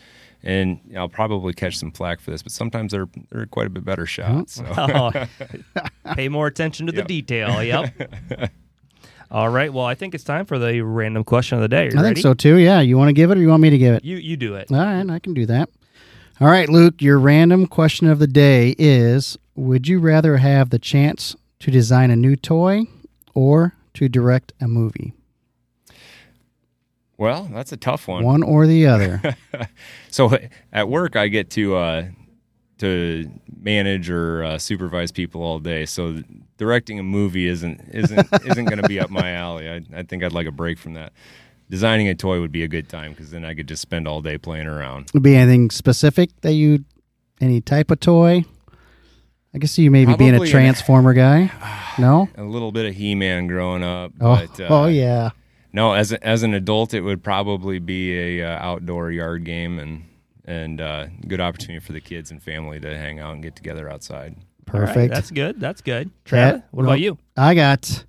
and 0.43 0.79
I'll 0.95 1.09
probably 1.09 1.53
catch 1.53 1.77
some 1.77 1.91
flack 1.91 2.19
for 2.19 2.31
this, 2.31 2.41
but 2.41 2.51
sometimes 2.51 2.91
they're 2.93 3.09
they're 3.29 3.45
quite 3.47 3.67
a 3.67 3.71
bit 3.71 3.83
better 3.85 4.05
shots. 4.07 4.55
So. 4.55 4.65
Oh, 4.77 5.11
pay 6.15 6.29
more 6.29 6.47
attention 6.47 6.85
to 6.87 6.91
the 6.91 6.99
Yep. 6.99 7.07
detail. 7.07 7.61
Yep. 7.63 8.51
All 9.29 9.49
right. 9.49 9.71
Well, 9.73 9.85
I 9.85 9.93
think 9.95 10.15
it's 10.15 10.23
time 10.23 10.45
for 10.45 10.57
the 10.57 10.81
random 10.81 11.23
question 11.23 11.57
of 11.57 11.61
the 11.61 11.67
day. 11.67 11.85
You 11.85 11.91
I 11.99 12.01
ready? 12.01 12.15
think 12.15 12.17
so 12.19 12.33
too. 12.33 12.57
Yeah, 12.57 12.79
you 12.81 12.97
want 12.97 13.09
to 13.09 13.13
give 13.13 13.29
it 13.31 13.37
or 13.37 13.41
you 13.41 13.49
want 13.49 13.61
me 13.61 13.69
to 13.69 13.77
give 13.77 13.93
it? 13.95 14.05
You 14.05 14.17
you 14.17 14.37
do 14.37 14.55
it. 14.55 14.71
All 14.71 14.77
right, 14.77 15.09
I 15.09 15.19
can 15.19 15.33
do 15.33 15.45
that. 15.47 15.69
All 16.39 16.47
right, 16.47 16.69
Luke, 16.69 17.01
your 17.01 17.17
random 17.19 17.67
question 17.67 18.07
of 18.07 18.19
the 18.19 18.27
day 18.27 18.75
is 18.77 19.37
Would 19.55 19.87
you 19.87 19.99
rather 19.99 20.37
have 20.37 20.69
the 20.69 20.79
chance 20.79 21.35
to 21.59 21.71
design 21.71 22.11
a 22.11 22.15
new 22.15 22.35
toy 22.35 22.83
or 23.33 23.73
to 23.95 24.07
direct 24.07 24.53
a 24.61 24.67
movie? 24.67 25.13
Well, 27.17 27.49
that's 27.51 27.71
a 27.71 27.77
tough 27.77 28.07
one. 28.07 28.23
One 28.23 28.43
or 28.43 28.67
the 28.67 28.87
other. 28.87 29.35
So 30.09 30.35
at 30.73 30.89
work, 30.89 31.15
I 31.15 31.27
get 31.27 31.51
to 31.51 31.75
uh, 31.75 32.05
to 32.79 33.29
manage 33.59 34.09
or 34.09 34.43
uh, 34.43 34.57
supervise 34.57 35.11
people 35.11 35.41
all 35.43 35.59
day. 35.59 35.85
So 35.85 36.21
directing 36.57 36.99
a 36.99 37.03
movie 37.03 37.47
isn't 37.47 37.81
isn't 37.93 38.27
isn't 38.45 38.65
going 38.65 38.81
to 38.81 38.87
be 38.87 38.99
up 38.99 39.09
my 39.09 39.31
alley. 39.31 39.69
I, 39.69 39.81
I 39.93 40.03
think 40.03 40.23
I'd 40.23 40.33
like 40.33 40.47
a 40.47 40.51
break 40.51 40.77
from 40.77 40.93
that. 40.93 41.13
Designing 41.69 42.07
a 42.07 42.15
toy 42.15 42.39
would 42.39 42.51
be 42.51 42.63
a 42.63 42.67
good 42.67 42.87
time 42.87 43.11
because 43.11 43.31
then 43.31 43.43
I 43.43 43.53
could 43.53 43.67
just 43.67 43.81
spend 43.81 44.07
all 44.07 44.21
day 44.21 44.37
playing 44.37 44.67
around. 44.67 45.11
Would 45.13 45.23
be 45.23 45.35
anything 45.35 45.69
specific 45.69 46.29
that 46.41 46.53
you, 46.53 46.85
any 47.41 47.59
type 47.59 47.91
of 47.91 47.99
toy? 47.99 48.45
I 49.53 49.65
see 49.65 49.81
you 49.81 49.91
maybe 49.91 50.15
being 50.15 50.29
a 50.31 50.37
Probably 50.37 50.47
an- 50.49 50.51
Transformer 50.51 51.13
guy. 51.13 51.51
No? 51.99 52.29
A 52.37 52.43
little 52.43 52.71
bit 52.71 52.85
of 52.85 52.93
He-Man 52.93 53.47
growing 53.47 53.81
up, 53.81 54.11
Oh, 54.21 54.35
but 54.35 54.59
uh, 54.61 54.67
oh 54.69 54.85
yeah. 54.85 55.31
no, 55.73 55.93
as 55.93 56.11
a, 56.11 56.23
as 56.23 56.43
an 56.43 56.53
adult, 56.53 56.93
it 56.93 57.01
would 57.01 57.23
probably 57.23 57.79
be 57.79 58.39
a 58.39 58.45
uh, 58.47 58.59
outdoor 58.59 59.09
yard 59.09 59.45
game 59.45 59.79
and 59.79 60.03
and 60.47 60.79
uh, 60.81 61.07
good 61.27 61.41
opportunity 61.41 61.85
for 61.85 61.91
the 61.91 62.01
kids 62.01 62.31
and 62.31 62.41
family 62.41 62.79
to 62.79 62.97
hang 62.97 63.19
out 63.19 63.33
and 63.33 63.43
get 63.43 63.55
together 63.55 63.89
outside. 63.89 64.35
All 64.73 64.79
right, 64.79 64.87
Perfect. 64.87 65.13
that's 65.13 65.31
good. 65.31 65.59
That's 65.59 65.81
good. 65.81 66.07
That- 66.07 66.25
Travis, 66.25 66.61
what 66.71 66.83
well, 66.83 66.93
about 66.93 67.01
you? 67.01 67.17
I 67.35 67.53
got 67.53 68.05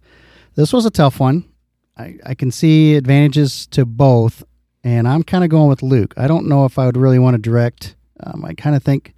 this 0.55 0.73
was 0.73 0.87
a 0.87 0.91
tough 0.91 1.21
one. 1.21 1.45
I, 1.97 2.17
I 2.25 2.35
can 2.35 2.51
see 2.51 2.95
advantages 2.95 3.67
to 3.69 3.85
both, 3.85 4.45
and 4.85 5.07
I'm 5.09 5.25
kind 5.25 5.45
of 5.45 5.51
going 5.51 5.69
with 5.69 5.83
Luke. 5.83 6.15
I 6.17 6.29
don't 6.29 6.47
know 6.47 6.65
if 6.65 6.79
I 6.79 6.87
would 6.87 6.97
really 6.97 7.19
want 7.19 7.35
to 7.35 7.43
direct. 7.43 7.97
Um, 8.21 8.45
I 8.45 8.55
kind 8.55 8.77
of 8.77 8.83
think, 8.83 9.15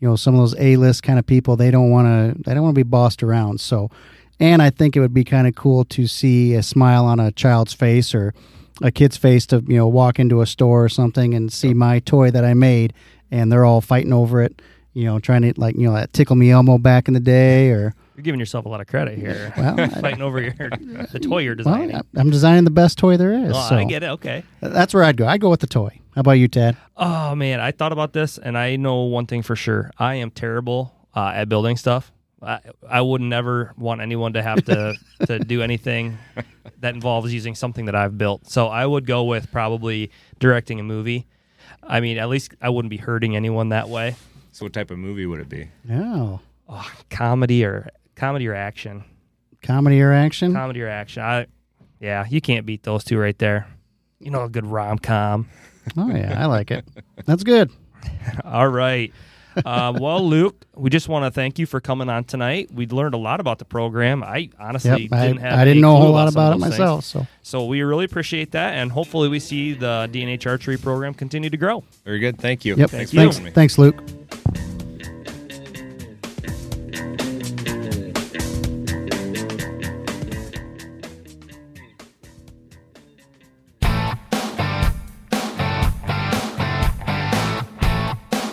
you 0.00 0.08
know, 0.08 0.16
some 0.16 0.34
of 0.34 0.40
those 0.40 0.56
A 0.58 0.76
list 0.76 1.02
kind 1.02 1.18
of 1.18 1.26
people 1.26 1.56
they 1.56 1.70
don't 1.70 1.90
want 1.90 2.06
to 2.06 2.42
they 2.42 2.54
don't 2.54 2.62
want 2.64 2.74
to 2.74 2.78
be 2.78 2.88
bossed 2.88 3.22
around. 3.22 3.60
So, 3.60 3.90
and 4.38 4.60
I 4.60 4.70
think 4.70 4.96
it 4.96 5.00
would 5.00 5.14
be 5.14 5.24
kind 5.24 5.46
of 5.46 5.54
cool 5.54 5.84
to 5.86 6.06
see 6.06 6.54
a 6.54 6.62
smile 6.62 7.04
on 7.06 7.18
a 7.20 7.32
child's 7.32 7.72
face 7.72 8.14
or 8.14 8.34
a 8.82 8.90
kid's 8.90 9.16
face 9.16 9.46
to 9.46 9.62
you 9.66 9.76
know 9.76 9.88
walk 9.88 10.18
into 10.18 10.40
a 10.42 10.46
store 10.46 10.84
or 10.84 10.88
something 10.88 11.34
and 11.34 11.52
see 11.52 11.74
my 11.74 11.98
toy 12.00 12.30
that 12.30 12.44
I 12.44 12.54
made, 12.54 12.92
and 13.30 13.50
they're 13.50 13.64
all 13.64 13.80
fighting 13.80 14.12
over 14.12 14.42
it. 14.42 14.60
You 14.92 15.04
know, 15.04 15.18
trying 15.18 15.42
to 15.42 15.52
like 15.60 15.76
you 15.76 15.86
know 15.88 15.94
that 15.94 16.12
tickle 16.12 16.36
me 16.36 16.50
Elmo 16.50 16.78
back 16.78 17.08
in 17.08 17.14
the 17.14 17.20
day 17.20 17.70
or. 17.70 17.94
You're 18.16 18.22
giving 18.22 18.40
yourself 18.40 18.64
a 18.64 18.68
lot 18.70 18.80
of 18.80 18.86
credit 18.86 19.18
here. 19.18 19.52
Well, 19.58 19.76
fighting 20.00 20.22
over 20.22 20.40
your 20.40 20.52
the 21.12 21.20
toy 21.22 21.40
you're 21.42 21.54
designing. 21.54 21.96
I- 21.96 22.00
I'm 22.16 22.30
designing 22.30 22.64
the 22.64 22.70
best 22.70 22.96
toy 22.96 23.18
there 23.18 23.32
is. 23.34 23.52
Oh, 23.54 23.66
so 23.68 23.76
I 23.76 23.84
get 23.84 24.02
it. 24.02 24.06
Okay. 24.06 24.42
That's 24.60 24.94
where 24.94 25.04
I'd 25.04 25.18
go. 25.18 25.26
I'd 25.26 25.42
go 25.42 25.50
with 25.50 25.60
the 25.60 25.66
toy. 25.66 26.00
How 26.14 26.20
about 26.20 26.32
you, 26.32 26.48
Ted? 26.48 26.78
Oh 26.96 27.34
man, 27.34 27.60
I 27.60 27.72
thought 27.72 27.92
about 27.92 28.14
this, 28.14 28.38
and 28.38 28.56
I 28.56 28.76
know 28.76 29.02
one 29.02 29.26
thing 29.26 29.42
for 29.42 29.54
sure: 29.54 29.90
I 29.98 30.14
am 30.14 30.30
terrible 30.30 30.94
uh, 31.14 31.32
at 31.34 31.50
building 31.50 31.76
stuff. 31.76 32.10
I, 32.42 32.60
I 32.88 33.00
would 33.00 33.20
never 33.22 33.72
want 33.78 34.00
anyone 34.00 34.34
to 34.34 34.42
have 34.42 34.64
to 34.66 34.94
to 35.26 35.38
do 35.54 35.62
anything 35.62 36.18
that 36.80 36.94
involves 36.94 37.32
using 37.32 37.54
something 37.54 37.86
that 37.86 37.94
I've 37.94 38.18
built. 38.18 38.46
So 38.50 38.66
I 38.68 38.84
would 38.84 39.06
go 39.06 39.24
with 39.24 39.50
probably 39.50 40.10
directing 40.38 40.78
a 40.78 40.82
movie. 40.82 41.26
I 41.82 42.00
mean, 42.00 42.18
at 42.18 42.28
least 42.28 42.54
I 42.60 42.68
wouldn't 42.68 42.90
be 42.90 42.96
hurting 42.98 43.36
anyone 43.36 43.70
that 43.70 43.88
way. 43.88 44.16
So, 44.52 44.64
what 44.66 44.72
type 44.72 44.90
of 44.90 44.98
movie 44.98 45.26
would 45.26 45.40
it 45.40 45.48
be? 45.48 45.68
Oh, 45.90 46.40
Oh, 46.68 46.90
comedy 47.10 47.64
or 47.64 47.88
comedy 48.16 48.48
or 48.48 48.54
action, 48.54 49.04
comedy 49.62 50.00
or 50.02 50.12
action? 50.12 50.52
comedy 50.52 50.82
or 50.82 50.88
action. 50.88 51.22
I, 51.22 51.46
yeah, 52.00 52.24
you 52.28 52.40
can't 52.40 52.66
beat 52.66 52.82
those 52.82 53.04
two 53.04 53.18
right 53.18 53.38
there. 53.38 53.68
You 54.18 54.30
know, 54.30 54.42
a 54.44 54.48
good 54.48 54.66
rom 54.66 54.98
com. 54.98 55.48
oh 55.96 56.08
yeah, 56.10 56.34
I 56.42 56.46
like 56.46 56.70
it. 56.72 56.84
That's 57.24 57.44
good. 57.44 57.70
All 58.44 58.66
right. 58.68 59.12
Uh, 59.64 59.92
well, 59.98 60.22
Luke, 60.26 60.64
we 60.74 60.90
just 60.90 61.08
want 61.08 61.24
to 61.24 61.30
thank 61.30 61.58
you 61.58 61.66
for 61.66 61.80
coming 61.80 62.08
on 62.08 62.24
tonight. 62.24 62.70
We 62.72 62.86
learned 62.86 63.14
a 63.14 63.18
lot 63.18 63.40
about 63.40 63.58
the 63.58 63.64
program. 63.64 64.22
I 64.22 64.50
honestly 64.58 64.90
Yep, 64.90 65.10
didn't 65.10 65.36
have 65.38 65.58
I 65.58 65.64
didn't 65.64 65.80
know 65.80 65.96
a 65.96 66.00
whole 66.00 66.12
lot 66.12 66.30
some 66.32 66.34
about 66.42 66.56
it 66.56 66.58
myself. 66.58 67.04
things. 67.04 67.06
So 67.06 67.26
So 67.42 67.64
we 67.66 67.80
really 67.82 68.04
appreciate 68.04 68.52
that, 68.52 68.74
and 68.74 68.92
hopefully 68.92 69.28
we 69.28 69.38
see 69.38 69.72
the 69.74 70.08
DNH 70.12 70.46
archery 70.46 70.76
program 70.76 71.14
continue 71.14 71.50
to 71.50 71.56
grow. 71.56 71.84
Very 72.04 72.18
good. 72.18 72.38
Thank 72.38 72.64
you. 72.64 72.76
yep. 72.76 72.90
Thanks 72.90 73.12
Thank 73.12 73.32
for. 73.32 73.34
Thanks, 73.34 73.40
me. 73.40 73.50
thanks, 73.52 73.78
Luke. 73.78 74.25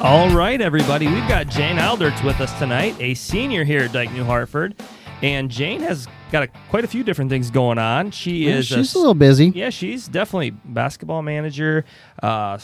All 0.04 0.30
right, 0.36 0.60
everybody, 0.60 1.08
we've 1.08 1.28
got 1.30 1.48
Jane 1.48 1.80
Alderts 1.80 2.22
with 2.24 2.42
us 2.42 2.52
tonight, 2.60 2.94
a 3.00 3.14
senior 3.14 3.64
here 3.64 3.84
at 3.84 3.94
Dike 3.94 4.12
New 4.12 4.26
Hartford, 4.26 4.76
and 5.22 5.50
Jane 5.50 5.80
has 5.80 6.10
got 6.30 6.44
a, 6.44 6.48
quite 6.70 6.84
a 6.84 6.88
few 6.90 7.06
different 7.06 7.30
things 7.32 7.50
going 7.50 7.78
on. 7.78 8.12
She 8.12 8.48
Yeah, 8.50 8.56
is 8.56 8.66
she's 8.68 8.94
a, 8.94 8.98
a 8.98 9.00
little 9.00 9.14
busy. 9.14 9.54
yeah, 9.56 9.70
she's 9.70 10.10
definitely 10.10 10.50
basketball 10.50 11.22
manager. 11.22 11.86
Uh, 12.22 12.60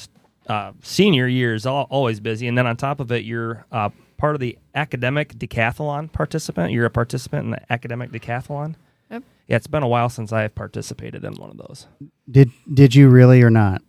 uh, 0.48 0.74
senior 0.84 1.27
year 1.27 1.53
is 1.53 1.65
al- 1.65 1.88
always 1.89 2.19
busy, 2.19 2.46
and 2.46 2.58
then 2.58 2.67
on 2.67 2.75
top 2.75 3.00
of 3.00 3.10
it, 3.10 3.24
you're 3.24 3.65
uh, 3.72 3.89
part 4.17 4.36
of 4.36 4.41
the 4.41 4.58
academic 4.75 5.34
decathlon 5.36 6.12
participant. 6.12 6.74
You're 6.74 6.88
a 6.88 6.89
participant 6.91 7.46
in 7.46 7.51
the 7.51 7.72
academic 7.72 8.12
decathlon. 8.12 8.75
Yep. 9.10 9.24
Yeah, 9.48 9.55
it's 9.55 9.67
been 9.67 9.84
a 9.84 9.88
while 9.88 10.10
since 10.10 10.34
I 10.34 10.41
have 10.41 10.55
participated 10.55 11.24
in 11.24 11.36
one 11.36 11.50
of 11.51 11.58
those. 11.58 11.88
Did 12.29 12.51
did 12.74 12.96
you 12.96 13.08
really 13.08 13.41
or 13.41 13.50
not? 13.50 13.81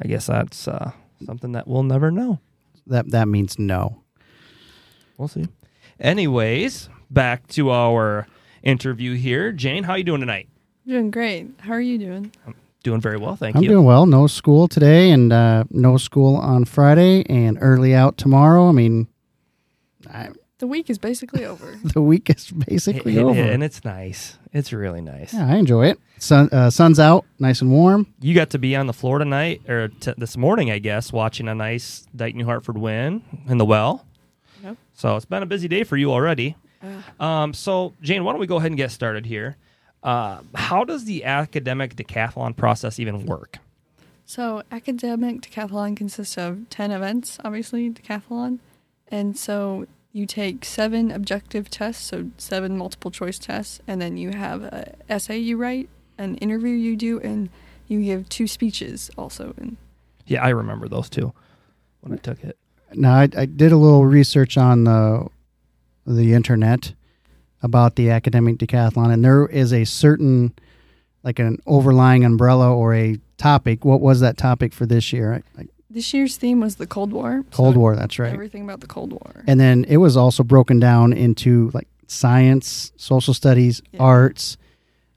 I 0.00 0.06
guess 0.06 0.26
that's 0.26 0.68
uh, 0.68 0.92
something 1.26 1.52
that 1.52 1.66
we'll 1.66 1.82
never 1.82 2.12
know. 2.12 2.38
That 2.86 3.10
that 3.10 3.28
means 3.28 3.58
no. 3.58 4.02
We'll 5.18 5.28
see. 5.28 5.46
Anyways, 6.00 6.88
back 7.10 7.46
to 7.48 7.70
our 7.70 8.26
interview 8.62 9.14
here. 9.14 9.52
Jane, 9.52 9.84
how 9.84 9.92
are 9.92 9.98
you 9.98 10.04
doing 10.04 10.20
tonight? 10.20 10.48
Doing 10.86 11.10
great. 11.10 11.48
How 11.60 11.72
are 11.74 11.80
you 11.80 11.98
doing? 11.98 12.32
I'm 12.46 12.54
doing 12.82 13.00
very 13.00 13.16
well, 13.16 13.36
thank 13.36 13.54
you. 13.54 13.62
I'm 13.62 13.68
doing 13.68 13.84
well. 13.84 14.06
No 14.06 14.26
school 14.26 14.66
today, 14.66 15.10
and 15.10 15.32
uh, 15.32 15.64
no 15.70 15.96
school 15.96 16.36
on 16.36 16.64
Friday, 16.64 17.24
and 17.28 17.56
early 17.60 17.94
out 17.94 18.16
tomorrow. 18.16 18.68
I 18.68 18.72
mean, 18.72 19.06
I, 20.12 20.30
The 20.62 20.68
week 20.68 20.88
is 20.88 20.96
basically 20.98 21.44
over. 21.44 21.76
the 21.84 22.00
week 22.00 22.30
is 22.30 22.52
basically 22.52 23.16
It- 23.16 23.18
it- 23.18 23.24
over. 23.24 23.40
and 23.40 23.64
it's 23.64 23.84
nice. 23.84 24.38
It's 24.52 24.72
really 24.72 25.00
nice. 25.00 25.34
yeah, 25.34 25.48
I 25.52 25.56
enjoy 25.56 25.86
it. 25.88 25.98
Sun 26.18 26.50
uh, 26.52 26.70
sun's 26.70 27.00
out, 27.00 27.24
nice 27.40 27.60
and 27.62 27.72
warm. 27.72 28.06
You 28.20 28.32
got 28.32 28.50
to 28.50 28.58
be 28.60 28.76
on 28.76 28.86
the 28.86 28.92
floor 28.92 29.18
tonight, 29.18 29.60
or 29.68 29.88
t- 29.88 30.14
this 30.16 30.36
morning, 30.36 30.70
I 30.70 30.78
guess, 30.78 31.12
watching 31.12 31.48
a 31.48 31.54
nice 31.54 32.06
Dike 32.14 32.36
New 32.36 32.44
Hartford 32.44 32.78
win 32.78 33.22
in 33.48 33.58
the 33.58 33.64
well. 33.64 34.06
Yep. 34.62 34.76
So 34.94 35.16
it's 35.16 35.24
been 35.24 35.42
a 35.42 35.46
busy 35.46 35.66
day 35.66 35.82
for 35.82 35.96
you 35.96 36.12
already. 36.12 36.54
Uh, 37.18 37.24
Um, 37.24 37.52
so, 37.54 37.92
Jane, 38.02 38.22
why 38.22 38.30
don't 38.32 38.40
we 38.40 38.46
go 38.46 38.58
ahead 38.58 38.70
and 38.70 38.76
get 38.76 38.92
started 38.92 39.26
here? 39.26 39.56
Uh, 40.04 40.42
how 40.54 40.84
does 40.84 41.06
the 41.06 41.24
academic 41.24 41.96
decathlon 41.96 42.54
process 42.56 43.00
even 43.00 43.26
work? 43.26 43.58
so, 44.24 44.62
academic 44.70 45.40
decathlon 45.42 45.96
consists 45.96 46.38
of 46.38 46.68
10 46.70 46.92
events, 46.92 47.38
obviously, 47.44 47.90
decathlon. 47.90 48.60
And 49.08 49.36
so 49.36 49.86
you 50.12 50.26
take 50.26 50.64
seven 50.64 51.10
objective 51.10 51.70
tests, 51.70 52.04
so 52.04 52.30
seven 52.36 52.76
multiple 52.76 53.10
choice 53.10 53.38
tests, 53.38 53.80
and 53.86 54.00
then 54.00 54.16
you 54.16 54.30
have 54.30 54.62
an 54.62 54.94
essay 55.08 55.38
you 55.38 55.56
write, 55.56 55.88
an 56.18 56.36
interview 56.36 56.70
you 56.70 56.96
do, 56.96 57.18
and 57.20 57.48
you 57.88 58.02
give 58.02 58.28
two 58.28 58.46
speeches 58.46 59.10
also. 59.16 59.54
And 59.56 59.76
Yeah, 60.26 60.42
I 60.42 60.50
remember 60.50 60.88
those 60.88 61.08
two 61.08 61.32
when 62.00 62.12
I 62.12 62.16
took 62.16 62.44
it. 62.44 62.58
Now, 62.94 63.14
I, 63.14 63.28
I 63.36 63.46
did 63.46 63.72
a 63.72 63.76
little 63.76 64.04
research 64.04 64.56
on 64.56 64.84
the 64.84 65.28
the 66.06 66.34
internet 66.34 66.92
about 67.62 67.94
the 67.94 68.10
academic 68.10 68.58
decathlon, 68.58 69.12
and 69.12 69.24
there 69.24 69.46
is 69.46 69.72
a 69.72 69.84
certain, 69.84 70.52
like 71.22 71.38
an 71.38 71.58
overlying 71.64 72.24
umbrella 72.24 72.74
or 72.74 72.92
a 72.94 73.18
topic. 73.38 73.84
What 73.84 74.00
was 74.00 74.20
that 74.20 74.36
topic 74.36 74.72
for 74.72 74.84
this 74.84 75.12
year? 75.12 75.42
I, 75.56 75.60
I, 75.62 75.66
this 75.92 76.12
year's 76.14 76.36
theme 76.36 76.60
was 76.60 76.76
the 76.76 76.86
Cold 76.86 77.12
War. 77.12 77.44
Cold 77.52 77.74
so 77.74 77.80
War. 77.80 77.96
That's 77.96 78.18
right. 78.18 78.32
Everything 78.32 78.62
about 78.62 78.80
the 78.80 78.86
Cold 78.86 79.12
War. 79.12 79.44
And 79.46 79.58
then 79.60 79.84
it 79.88 79.98
was 79.98 80.16
also 80.16 80.42
broken 80.42 80.78
down 80.80 81.12
into 81.12 81.70
like 81.74 81.88
science, 82.06 82.92
social 82.96 83.34
studies, 83.34 83.82
Yeah. 83.92 84.00
arts. 84.00 84.56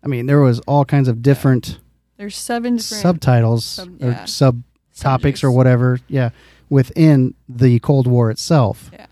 I 0.03 0.07
mean, 0.07 0.25
there 0.27 0.39
was 0.41 0.59
all 0.61 0.85
kinds 0.85 1.07
of 1.07 1.21
different 1.21 1.79
There's 2.17 2.37
seven 2.37 2.77
different 2.77 3.01
subtitles 3.01 3.65
sub- 3.65 4.01
or 4.01 4.09
yeah, 4.11 4.25
sub 4.25 4.61
topics 4.97 5.43
or 5.43 5.51
whatever. 5.51 5.99
Yeah, 6.07 6.29
within 6.69 7.33
the 7.49 7.79
Cold 7.79 8.07
War 8.07 8.29
itself. 8.31 8.89
Yeah. 8.93 9.05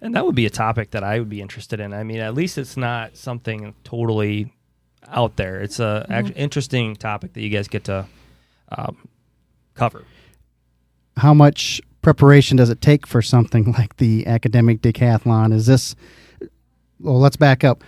And 0.00 0.14
that 0.16 0.26
would 0.26 0.34
be 0.34 0.46
a 0.46 0.50
topic 0.50 0.90
that 0.90 1.04
I 1.04 1.18
would 1.20 1.28
be 1.28 1.40
interested 1.40 1.78
in. 1.78 1.94
I 1.94 2.02
mean, 2.02 2.18
at 2.18 2.34
least 2.34 2.58
it's 2.58 2.76
not 2.76 3.16
something 3.16 3.72
totally 3.84 4.52
out 5.08 5.36
there. 5.36 5.60
It's 5.60 5.78
a 5.78 6.04
Mhm. 6.10 6.32
interesting 6.36 6.96
topic 6.96 7.34
that 7.34 7.40
you 7.40 7.50
guys 7.50 7.68
get 7.68 7.84
to 7.84 8.06
um, 8.76 8.96
cover. 9.74 10.02
How 11.16 11.34
much 11.34 11.80
preparation 12.00 12.56
does 12.56 12.70
it 12.70 12.80
take 12.80 13.06
for 13.06 13.22
something 13.22 13.72
like 13.78 13.96
the 13.96 14.26
academic 14.26 14.82
decathlon? 14.82 15.52
Is 15.52 15.66
this? 15.66 15.94
Well, 17.00 17.18
let's 17.18 17.36
back 17.36 17.64
up. 17.64 17.82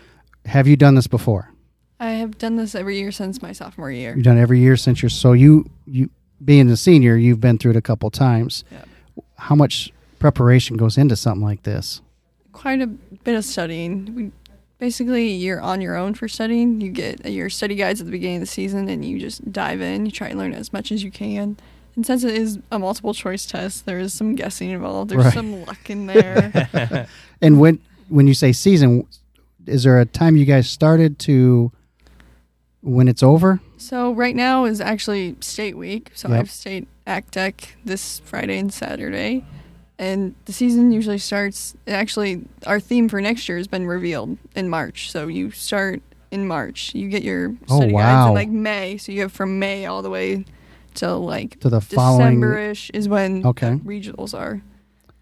Have 0.47 0.67
you 0.67 0.77
done 0.77 0.95
this 0.95 1.07
before? 1.07 1.51
I 2.01 2.11
have 2.11 2.37
done 2.39 2.57
this 2.57 2.75
every 2.75 2.99
year 2.99 3.13
since 3.13 3.41
my 3.41 3.53
sophomore 3.53 3.91
year. 3.91 4.15
You've 4.15 4.25
done 4.25 4.37
it 4.37 4.43
every 4.43 4.61
year 4.61 4.77
since 4.77 5.03
you're 5.03 5.11
so 5.11 5.33
you 5.33 5.71
you 5.87 6.11
being 6.45 6.69
a 6.69 6.77
senior, 6.77 7.17
you've 7.17 7.41
been 7.41 7.59
through 7.59 7.73
it 7.73 7.77
a 7.77 7.83
couple 7.83 8.11
times. 8.11 8.65
Yeah. 8.71 8.85
How 9.37 9.55
much 9.55 9.93
preparation 10.19 10.77
goes 10.77 10.99
into 10.99 11.17
something 11.17 11.45
like 11.45 11.63
this? 11.63 12.03
Quite 12.53 12.83
a 12.83 12.87
bit 12.87 13.37
of 13.37 13.45
studying. 13.45 14.15
We 14.15 14.33
basically 14.79 15.29
you're 15.29 15.61
on 15.61 15.81
your 15.81 15.97
own 15.97 16.15
for 16.15 16.29
studying. 16.29 16.81
You 16.81 16.91
get 16.91 17.25
your 17.25 17.49
study 17.49 17.75
guides 17.75 18.01
at 18.01 18.07
the 18.07 18.13
beginning 18.13 18.37
of 18.37 18.43
the 18.43 18.47
season, 18.47 18.89
and 18.89 19.05
you 19.05 19.19
just 19.19 19.53
dive 19.53 19.81
in. 19.81 20.07
You 20.07 20.13
try 20.13 20.29
and 20.29 20.39
learn 20.39 20.53
as 20.53 20.73
much 20.73 20.93
as 20.93 21.03
you 21.03 21.11
can. 21.11 21.57
And 21.97 22.05
since 22.05 22.25
it 22.25 22.35
is 22.35 22.59
a 22.73 22.79
multiple 22.79 23.15
choice 23.15 23.47
test, 23.47 23.87
there 23.87 23.99
is 23.99 24.13
some 24.13 24.35
guessing 24.35 24.71
involved. 24.71 25.11
There's 25.11 25.25
Right. 25.27 25.35
some 25.35 25.65
luck 25.65 25.89
in 25.91 26.07
there. 26.07 27.09
And 27.43 27.61
when 27.61 27.79
when 28.09 28.27
you 28.27 28.35
say 28.35 28.53
season, 28.53 29.07
is 29.67 29.85
there 29.85 29.99
a 30.01 30.07
time 30.07 30.37
you 30.37 30.45
guys 30.45 30.69
started 30.69 31.19
to 31.21 31.73
when 32.83 33.09
it's 33.09 33.23
over? 33.23 33.61
so 33.77 34.13
right 34.13 34.35
now 34.35 34.65
is 34.65 34.81
actually 34.81 35.37
state 35.41 35.77
week. 35.77 36.11
So 36.15 36.31
I 36.33 36.37
have 36.37 36.51
state 36.51 36.89
AcDec 37.07 37.55
this 37.85 38.21
Friday 38.25 38.59
and 38.59 38.73
Saturday. 38.73 39.45
And 39.99 40.35
the 40.47 40.53
season 40.55 40.91
usually 40.91 41.19
starts. 41.19 41.77
Actually, 41.87 42.43
our 42.67 42.81
theme 42.81 43.09
for 43.11 43.21
next 43.21 43.47
year 43.49 43.59
has 43.59 43.69
been 43.69 43.87
revealed 43.87 44.39
in 44.57 44.69
March. 44.71 45.11
So 45.13 45.29
you 45.29 45.51
start 45.51 46.03
in 46.31 46.49
March. 46.49 46.95
You 46.95 47.09
get 47.11 47.23
your 47.23 47.55
Oh, 47.69 47.77
study 47.77 47.93
guides 47.93 48.29
in 48.29 48.35
like 48.35 48.49
May. 48.49 48.97
So 48.97 49.13
you 49.13 49.21
have 49.21 49.33
from 49.33 49.59
May 49.59 49.85
all 49.87 50.01
the 50.03 50.11
way 50.11 50.45
till 50.95 51.21
like 51.21 51.59
To 51.61 51.69
the 51.69 51.81
following 51.81 52.41
December-ish 52.41 52.91
is 52.95 53.09
when 53.09 53.45
Okay. 53.45 53.73
regionals 53.85 54.33
are. 54.39 54.63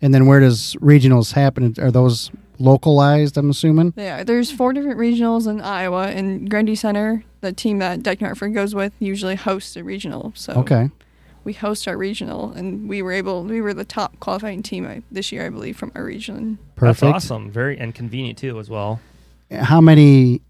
And 0.00 0.12
then 0.12 0.26
where 0.26 0.40
does 0.40 0.74
regionals 0.80 1.32
happen? 1.32 1.74
Are 1.78 1.90
those 1.90 2.30
localized, 2.58 3.36
I'm 3.36 3.50
assuming? 3.50 3.92
Yeah, 3.96 4.24
there's 4.24 4.50
four 4.50 4.72
different 4.72 4.98
regionals 4.98 5.46
in 5.48 5.60
Iowa, 5.60 6.08
and 6.08 6.50
Grundy 6.50 6.74
Center, 6.74 7.24
the 7.40 7.52
team 7.52 7.78
that 7.78 8.02
Dike 8.02 8.20
Hartford 8.20 8.54
goes 8.54 8.74
with, 8.74 8.92
usually 8.98 9.34
hosts 9.36 9.76
a 9.76 9.84
regional. 9.84 10.32
So 10.34 10.52
Okay. 10.54 10.90
we 11.44 11.52
host 11.52 11.86
our 11.88 11.96
regional, 11.96 12.52
and 12.52 12.88
we 12.88 13.00
were 13.02 13.12
able, 13.12 13.44
we 13.44 13.60
were 13.60 13.74
the 13.74 13.84
top 13.84 14.18
qualifying 14.20 14.62
team 14.62 14.86
I, 14.86 15.02
this 15.10 15.30
year, 15.32 15.46
I 15.46 15.50
believe, 15.50 15.76
from 15.76 15.92
our 15.94 16.04
region. 16.04 16.58
Perfect. 16.76 17.00
That's 17.12 17.24
awesome. 17.26 17.50
Very 17.50 17.78
and 17.78 17.94
convenient 17.94 18.38
too, 18.38 18.58
as 18.58 18.68
well. 18.68 19.00
How 19.52 19.80
many 19.80 20.40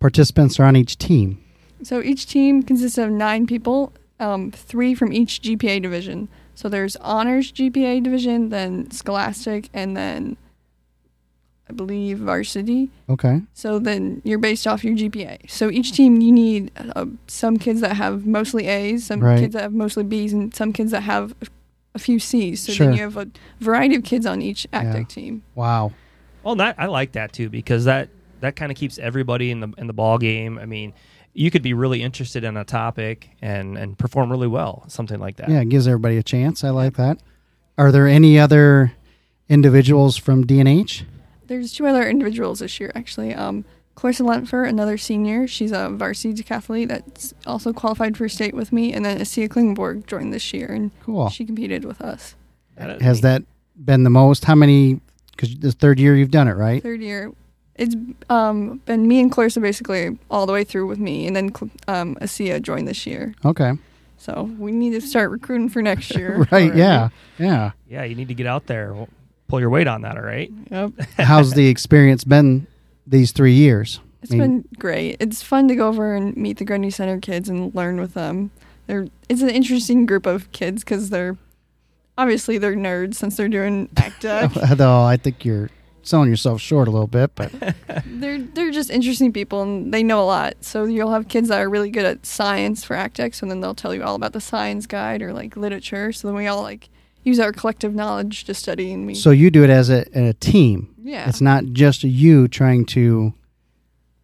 participants 0.00 0.58
are 0.60 0.64
on 0.64 0.76
each 0.76 0.96
team? 0.96 1.38
So 1.82 2.00
each 2.02 2.26
team 2.26 2.62
consists 2.62 2.96
of 2.98 3.10
nine 3.10 3.46
people, 3.46 3.92
um, 4.24 4.50
three 4.50 4.94
from 4.94 5.12
each 5.12 5.42
GPA 5.42 5.82
division. 5.82 6.28
So 6.54 6.68
there's 6.68 6.96
honors 6.96 7.52
GPA 7.52 8.02
division, 8.02 8.48
then 8.50 8.90
scholastic, 8.90 9.68
and 9.74 9.96
then 9.96 10.36
I 11.68 11.72
believe 11.72 12.18
varsity. 12.18 12.90
Okay. 13.08 13.42
So 13.54 13.78
then 13.78 14.20
you're 14.24 14.38
based 14.38 14.66
off 14.66 14.84
your 14.84 14.94
GPA. 14.96 15.50
So 15.50 15.70
each 15.70 15.92
team 15.92 16.20
you 16.20 16.30
need 16.32 16.70
uh, 16.94 17.06
some 17.26 17.56
kids 17.58 17.80
that 17.80 17.94
have 17.96 18.26
mostly 18.26 18.66
A's, 18.66 19.06
some 19.06 19.20
Right. 19.20 19.40
kids 19.40 19.54
that 19.54 19.62
have 19.62 19.72
mostly 19.72 20.04
B's, 20.04 20.32
and 20.32 20.54
some 20.54 20.72
kids 20.72 20.90
that 20.92 21.02
have 21.02 21.34
a 21.94 21.98
few 21.98 22.18
C's. 22.18 22.60
So 22.60 22.72
Sure. 22.72 22.86
then 22.88 22.96
you 22.96 23.02
have 23.02 23.16
a 23.16 23.28
variety 23.60 23.94
of 23.96 24.04
kids 24.04 24.26
on 24.26 24.42
each 24.42 24.66
Yeah. 24.72 25.02
Team. 25.08 25.42
Wow. 25.54 25.92
Well, 26.42 26.56
that 26.56 26.74
I 26.78 26.86
like 26.86 27.12
that 27.12 27.32
too 27.32 27.48
because 27.48 27.86
that 27.86 28.10
that 28.40 28.56
kind 28.56 28.70
of 28.70 28.76
keeps 28.76 28.98
everybody 28.98 29.50
in 29.50 29.60
the 29.60 29.72
in 29.78 29.86
the 29.86 29.94
ball 29.94 30.18
game. 30.18 30.58
I 30.58 30.66
mean, 30.66 30.92
you 31.34 31.50
could 31.50 31.62
be 31.62 31.74
really 31.74 32.02
interested 32.02 32.44
in 32.44 32.56
a 32.56 32.64
topic 32.64 33.28
and 33.42 33.76
and 33.76 33.98
perform 33.98 34.30
really 34.30 34.46
well, 34.48 34.84
something 34.88 35.18
like 35.20 35.36
that. 35.36 35.48
Yeah, 35.50 35.60
it 35.60 35.68
gives 35.68 35.86
everybody 35.88 36.16
a 36.16 36.22
chance. 36.22 36.64
I 36.64 36.70
like 36.70 36.94
that. 36.96 37.18
Are 37.76 37.90
there 37.92 38.06
any 38.06 38.38
other 38.38 38.92
individuals 39.48 40.16
from 40.16 40.44
DNH? 40.46 41.02
There's 41.46 41.72
two 41.72 41.86
other 41.86 42.08
individuals 42.08 42.60
this 42.60 42.80
year 42.80 42.92
actually. 42.94 43.34
Um, 43.34 43.64
Clarissa 43.96 44.24
Lentfer, 44.24 44.68
another 44.68 44.98
senior, 44.98 45.46
she's 45.46 45.70
a 45.70 45.88
varsity 45.88 46.34
decathlete 46.42 46.88
that's 46.88 47.32
also 47.46 47.72
qualified 47.72 48.16
for 48.16 48.28
state 48.28 48.52
with 48.52 48.72
me, 48.72 48.92
and 48.92 49.04
then 49.04 49.20
Asia 49.20 49.48
Klingborg 49.48 50.06
joined 50.06 50.32
this 50.34 50.52
year, 50.52 50.66
and 50.66 50.90
Cool. 51.04 51.28
she 51.30 51.44
competed 51.44 51.84
with 51.84 52.00
us. 52.00 52.34
That 52.76 52.90
is 52.90 53.02
Has 53.02 53.18
neat. 53.18 53.22
that 53.22 53.42
been 53.76 54.02
the 54.02 54.10
most? 54.10 54.46
How 54.46 54.56
many? 54.56 55.00
Because 55.30 55.54
the 55.56 55.70
third 55.70 56.00
year 56.00 56.16
you've 56.16 56.32
done 56.32 56.48
it, 56.48 56.54
right? 56.54 56.82
Third 56.82 57.02
year, 57.02 57.30
it's 57.76 57.96
um, 58.30 58.78
been 58.86 59.08
me 59.08 59.20
and 59.20 59.30
Clarissa 59.32 59.60
basically 59.60 60.18
all 60.30 60.46
the 60.46 60.52
way 60.52 60.64
through 60.64 60.86
with 60.86 60.98
me, 60.98 61.26
and 61.26 61.34
then 61.34 61.54
Cl- 61.54 61.70
um, 61.88 62.16
Asia 62.20 62.60
joined 62.60 62.86
this 62.88 63.06
year. 63.06 63.34
Okay. 63.44 63.72
So 64.16 64.50
we 64.58 64.72
need 64.72 64.90
to 64.90 65.00
start 65.00 65.30
recruiting 65.30 65.68
for 65.68 65.82
next 65.82 66.14
year. 66.16 66.38
right. 66.52 66.64
already. 66.70 66.78
Yeah. 66.78 67.08
Yeah. 67.38 67.72
Yeah, 67.88 68.04
you 68.04 68.14
need 68.14 68.28
to 68.28 68.34
get 68.34 68.46
out 68.46 68.66
there, 68.66 68.94
pull 69.48 69.60
your 69.60 69.70
weight 69.70 69.86
on 69.86 70.02
that. 70.02 70.16
All 70.16 70.22
right. 70.22 70.50
Yep. 70.70 70.92
How's 71.18 71.52
the 71.52 71.68
experience 71.68 72.24
been 72.24 72.66
these 73.06 73.32
three 73.32 73.52
years? 73.52 74.00
It's 74.22 74.32
I 74.32 74.36
mean- 74.36 74.60
been 74.60 74.68
great. 74.78 75.16
It's 75.20 75.42
fun 75.42 75.68
to 75.68 75.74
go 75.74 75.88
over 75.88 76.14
and 76.14 76.34
meet 76.36 76.58
the 76.58 76.64
Grundy 76.64 76.90
Center 76.90 77.18
kids 77.18 77.48
and 77.48 77.74
learn 77.74 78.00
with 78.00 78.14
them. 78.14 78.50
They're 78.86 79.08
it's 79.28 79.42
an 79.42 79.50
interesting 79.50 80.06
group 80.06 80.26
of 80.26 80.50
kids 80.52 80.84
because 80.84 81.10
they're 81.10 81.36
obviously 82.16 82.58
they're 82.58 82.76
nerds 82.76 83.14
since 83.14 83.36
they're 83.36 83.48
doing 83.48 83.88
act 83.96 84.22
deck. 84.22 84.52
Though 84.52 85.02
I 85.02 85.16
think 85.16 85.44
you're 85.44 85.70
selling 86.04 86.30
yourself 86.30 86.60
short 86.60 86.86
a 86.86 86.90
little 86.90 87.06
bit, 87.08 87.34
but 87.34 87.50
they're 88.06 88.38
they're 88.38 88.70
just 88.70 88.90
interesting 88.90 89.32
people 89.32 89.62
and 89.62 89.92
they 89.92 90.02
know 90.02 90.22
a 90.22 90.24
lot. 90.26 90.54
So 90.60 90.84
you'll 90.84 91.12
have 91.12 91.28
kids 91.28 91.48
that 91.48 91.60
are 91.60 91.68
really 91.68 91.90
good 91.90 92.04
at 92.04 92.24
science 92.24 92.84
for 92.84 92.94
Actex, 92.94 93.42
and 93.42 93.50
then 93.50 93.60
they'll 93.60 93.74
tell 93.74 93.94
you 93.94 94.02
all 94.02 94.14
about 94.14 94.32
the 94.32 94.40
science 94.40 94.86
guide 94.86 95.22
or 95.22 95.32
like 95.32 95.56
literature. 95.56 96.12
So 96.12 96.28
then 96.28 96.36
we 96.36 96.46
all 96.46 96.62
like 96.62 96.88
use 97.24 97.40
our 97.40 97.52
collective 97.52 97.94
knowledge 97.94 98.44
to 98.44 98.54
study 98.54 98.92
and 98.92 99.06
we 99.06 99.14
so 99.14 99.30
you 99.30 99.50
do 99.50 99.64
it 99.64 99.70
as 99.70 99.88
a, 99.90 100.04
a 100.14 100.34
team. 100.34 100.94
yeah. 101.02 101.28
It's 101.28 101.40
not 101.40 101.64
just 101.72 102.04
you 102.04 102.48
trying 102.48 102.84
to. 102.86 103.32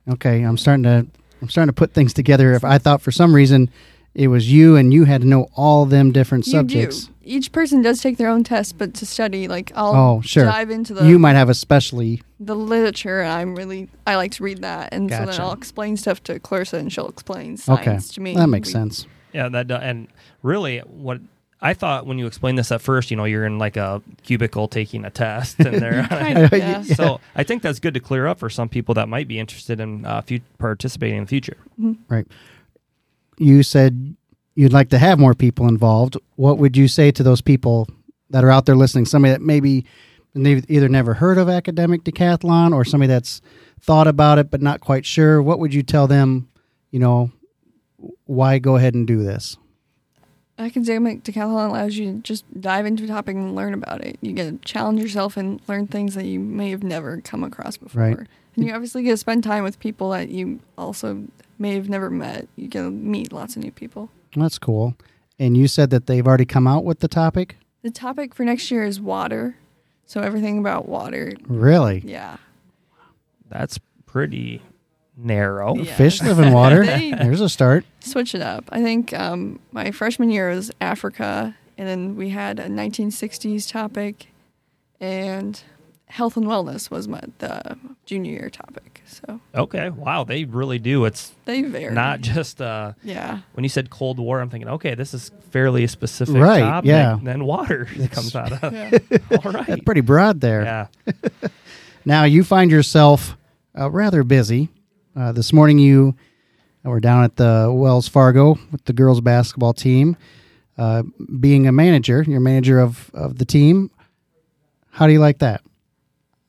Okay, 0.09 0.43
I'm 0.43 0.57
starting 0.57 0.83
to 0.85 1.07
I'm 1.43 1.49
starting 1.49 1.69
to 1.69 1.73
put 1.75 1.93
things 1.93 2.13
together. 2.13 2.53
If 2.55 2.65
I 2.65 2.79
thought 2.79 3.01
for 3.01 3.11
some 3.13 3.35
reason 3.35 3.71
it 4.15 4.29
was 4.29 4.51
you 4.53 4.77
and 4.77 4.93
you 4.93 5.05
had 5.05 5.21
to 5.21 5.27
know 5.27 5.49
all 5.55 5.87
them 5.87 6.11
different 6.13 6.47
You 6.47 6.53
subjects, 6.53 7.05
do. 7.05 7.13
Each 7.23 7.53
person 7.53 7.83
does 7.83 8.01
take 8.01 8.17
their 8.17 8.29
own 8.31 8.45
test, 8.45 8.79
but 8.79 8.95
to 8.95 9.07
study, 9.07 9.47
like 9.47 9.73
I'll 9.75 9.95
Oh, 9.95 10.21
sure. 10.23 10.45
dive 10.45 10.71
into 10.71 10.95
the 10.95 11.07
you 11.07 11.19
might 11.19 11.35
have 11.35 11.49
a 11.51 11.55
specially. 11.55 12.23
the 12.39 12.57
literature, 12.57 13.21
and 13.21 13.31
I'm 13.31 13.55
really 13.55 13.89
I 14.07 14.17
like 14.17 14.33
to 14.33 14.43
read 14.43 14.63
that, 14.63 14.95
and 14.95 15.11
so 15.11 15.27
then 15.27 15.41
I'll 15.41 15.53
explain 15.53 15.97
stuff 15.99 16.23
to 16.25 16.39
Clarissa, 16.41 16.79
and 16.79 16.91
she'll 16.93 17.09
explain 17.09 17.59
Okay, 17.69 17.85
science 17.85 18.09
to 18.15 18.21
me. 18.21 18.35
that 18.37 18.47
makes 18.49 18.69
We- 18.69 18.73
sense. 18.73 19.07
Yeah, 19.35 19.49
that 19.51 19.69
do- 19.69 19.75
and 19.75 20.09
really 20.43 20.79
what 20.79 21.21
I 21.63 21.75
thought 21.75 22.07
when 22.07 22.19
you 22.19 22.27
explained 22.27 22.57
this 22.59 22.73
at 22.73 22.81
first, 22.81 23.11
you 23.11 23.19
know, 23.19 23.25
you're 23.27 23.45
in 23.45 23.59
like 23.59 23.77
a 23.77 24.01
cubicle 24.23 24.67
taking 24.67 25.05
a 25.05 25.11
test, 25.11 25.61
and 25.61 25.75
they're 25.83 26.05
Kind 26.05 26.39
of, 26.39 26.53
yeah. 26.57 26.83
so 26.83 27.21
I 27.37 27.43
think 27.45 27.61
that's 27.63 27.79
good 27.81 27.93
to 27.95 28.01
clear 28.01 28.27
up 28.27 28.39
for 28.39 28.49
some 28.49 28.71
people 28.71 28.95
that 28.95 29.11
might 29.11 29.29
be 29.29 29.39
interested 29.39 29.79
in 29.79 30.07
uh, 30.07 30.23
fu- 30.23 30.41
participating 30.59 31.19
in 31.19 31.25
the 31.25 31.29
future. 31.29 31.59
Right. 32.09 32.27
You 33.37 33.63
said 33.63 34.17
you'd 34.55 34.73
like 34.73 34.91
to 34.91 34.99
have 34.99 35.19
more 35.19 35.35
people 35.35 35.69
involved. 35.69 36.17
What 36.37 36.59
would 36.59 36.77
you 36.77 36.89
say 36.89 37.11
to 37.13 37.23
those 37.23 37.41
people 37.41 37.89
that 38.31 38.45
are 38.45 38.51
out 38.51 38.67
there 38.67 38.77
listening? 38.77 39.07
Somebody 39.07 39.33
that 39.33 39.43
maybe 39.43 39.85
they've 40.35 40.65
either 40.69 40.89
never 40.89 41.15
heard 41.15 41.39
of 41.39 41.49
academic 41.49 42.05
decathlon 42.05 42.73
or 42.73 42.85
somebody 42.85 43.09
that's 43.09 43.41
thought 43.81 44.07
about 44.07 44.39
it 44.39 44.51
but 44.51 44.63
not 44.63 44.81
quite 44.81 45.05
sure. 45.07 45.43
What 45.43 45.59
would 45.59 45.75
you 45.75 45.83
tell 45.83 46.07
them? 46.07 46.49
You 46.91 47.01
know, 47.01 47.33
why 48.27 48.59
go 48.59 48.77
ahead 48.77 48.95
and 48.95 49.07
do 49.07 49.23
this? 49.23 49.57
Academic 50.59 51.25
decathlon 51.25 51.71
allows 51.71 51.97
you 51.97 52.13
to 52.13 52.19
just 52.19 52.45
dive 52.61 52.85
into 52.85 53.05
a 53.05 53.07
topic 53.07 53.35
and 53.35 53.55
learn 53.57 53.73
about 53.73 54.05
it. 54.05 54.19
You 54.21 54.33
get 54.33 54.51
to 54.51 54.59
challenge 54.69 55.01
yourself 55.01 55.39
and 55.39 55.61
learn 55.67 55.87
things 55.87 56.15
that 56.15 56.27
you 56.27 56.39
may 56.39 56.71
have 56.71 56.83
never 56.83 57.21
come 57.23 57.43
across 57.43 57.79
before. 57.79 58.03
Right. 58.03 58.19
And 58.57 58.67
you 58.67 58.75
obviously 58.75 59.03
get 59.03 59.13
to 59.13 59.17
spend 59.17 59.43
time 59.43 59.65
with 59.65 59.81
people 59.81 60.11
that 60.11 60.29
you 60.29 60.61
also 60.77 61.25
may 61.59 61.75
have 61.75 61.89
never 61.89 62.11
met. 62.11 62.47
You 62.57 62.69
get 62.69 62.83
to 62.83 62.91
meet 62.91 63.33
lots 63.33 63.57
of 63.57 63.63
new 63.63 63.73
people. 63.73 64.11
That's 64.37 64.59
cool. 64.59 64.95
And 65.39 65.57
you 65.57 65.69
said 65.69 65.91
that 65.91 66.07
they've 66.07 66.27
already 66.27 66.45
come 66.45 66.67
out 66.67 66.85
with 66.85 67.01
the 67.01 67.09
topic. 67.09 67.57
The 67.83 67.91
topic 67.91 68.35
for 68.35 68.45
next 68.45 68.71
year 68.71 68.85
is 68.85 69.01
water. 69.01 69.57
So 70.05 70.21
everything 70.21 70.59
about 70.59 70.89
water. 70.89 71.33
Really? 71.47 72.03
Yeah. 72.05 72.37
That's 73.49 73.79
pretty 74.07 74.61
narrow. 75.17 75.77
Yeah. 75.77 75.95
Fish 75.95 76.23
live 76.23 76.39
in 76.39 76.53
water. 76.53 76.85
There's 76.87 77.41
a 77.41 77.49
start. 77.49 77.85
Switch 78.01 78.35
it 78.35 78.43
up. 78.43 78.65
I 78.71 78.83
think 78.83 79.13
um, 79.13 79.61
my 79.73 79.91
freshman 79.93 80.31
year 80.31 80.51
was 80.51 80.71
Africa, 80.81 81.57
and 81.79 81.87
then 81.87 82.17
we 82.17 82.31
had 82.31 82.59
a 82.59 82.67
1960s 82.67 83.71
topic, 83.71 84.29
and 85.01 85.63
health 86.07 86.37
and 86.37 86.47
wellness 86.47 86.91
was 86.91 87.07
my 87.07 87.21
the 87.39 87.79
junior 88.05 88.33
year 88.33 88.51
topic. 88.51 88.90
So 89.11 89.41
Okay, 89.55 89.91
wow, 89.91 90.25
they 90.25 90.45
really 90.45 90.79
do. 90.79 91.05
It's 91.05 91.33
they 91.45 91.63
vary. 91.63 91.93
not 91.95 92.21
just 92.21 92.63
uh, 92.63 92.93
Yeah. 93.03 93.41
when 93.55 93.65
you 93.65 93.69
said 93.69 93.91
Cold 93.91 94.19
War, 94.19 94.41
I'm 94.41 94.49
thinking, 94.51 94.69
okay, 94.69 94.95
this 94.95 95.13
is 95.15 95.31
fairly 95.51 95.87
specific, 95.87 96.37
Right, 96.37 96.61
topic. 96.61 96.89
yeah. 96.89 97.19
Then 97.23 97.45
water 97.45 97.87
comes 98.13 98.35
out 98.37 98.53
of. 98.53 98.73
Yeah. 98.73 98.91
All 99.45 99.53
right, 99.53 99.67
That's 99.67 99.83
pretty 99.83 100.01
broad 100.03 100.41
there. 100.41 100.63
yeah. 100.63 100.87
Now 102.05 102.25
you 102.25 102.45
find 102.45 102.71
yourself 102.71 103.37
uh, 103.79 103.91
rather 103.91 104.23
busy. 104.25 104.71
Uh, 105.15 105.33
this 105.33 105.53
morning 105.53 105.79
you 105.79 106.15
were 106.83 106.99
down 107.01 107.25
at 107.25 107.37
the 107.37 107.71
Wells 107.71 108.09
Fargo 108.09 108.59
with 108.73 108.85
the 108.87 108.93
girls 108.95 109.21
basketball 109.21 109.75
team. 109.75 110.17
Uh, 110.79 111.03
being 111.39 111.67
a 111.67 111.73
manager, 111.73 112.25
you're 112.27 112.41
manager 112.41 112.81
of, 112.81 113.11
of 113.13 113.37
the 113.37 113.45
team. 113.45 113.91
How 114.93 115.07
do 115.07 115.13
you 115.13 115.21
like 115.21 115.41
that? 115.41 115.61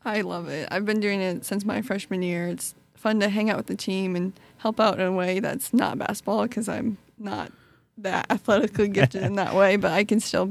I 0.04 0.22
love 0.22 0.48
it. 0.50 0.68
I've 0.72 0.86
been 0.86 1.00
doing 1.00 1.22
it 1.22 1.46
since 1.46 1.64
my 1.66 1.82
freshman 1.82 2.22
year. 2.22 2.48
It's 2.48 2.74
fun 2.96 3.20
to 3.20 3.30
hang 3.30 3.50
out 3.50 3.58
with 3.58 3.68
the 3.68 3.76
team 3.76 4.16
and 4.16 4.34
help 4.58 4.80
out 4.80 5.00
in 5.00 5.06
a 5.06 5.12
way 5.12 5.40
that's 5.40 5.74
not 5.74 5.98
basketball 5.98 6.44
because 6.44 6.68
I'm 6.70 6.98
not 7.18 7.52
that 7.98 8.28
athletically 8.30 8.88
gifted 8.90 9.24
in 9.24 9.36
that 9.36 9.56
way, 9.56 9.76
but 9.76 9.92
I 9.92 10.04
can 10.04 10.20
still 10.20 10.50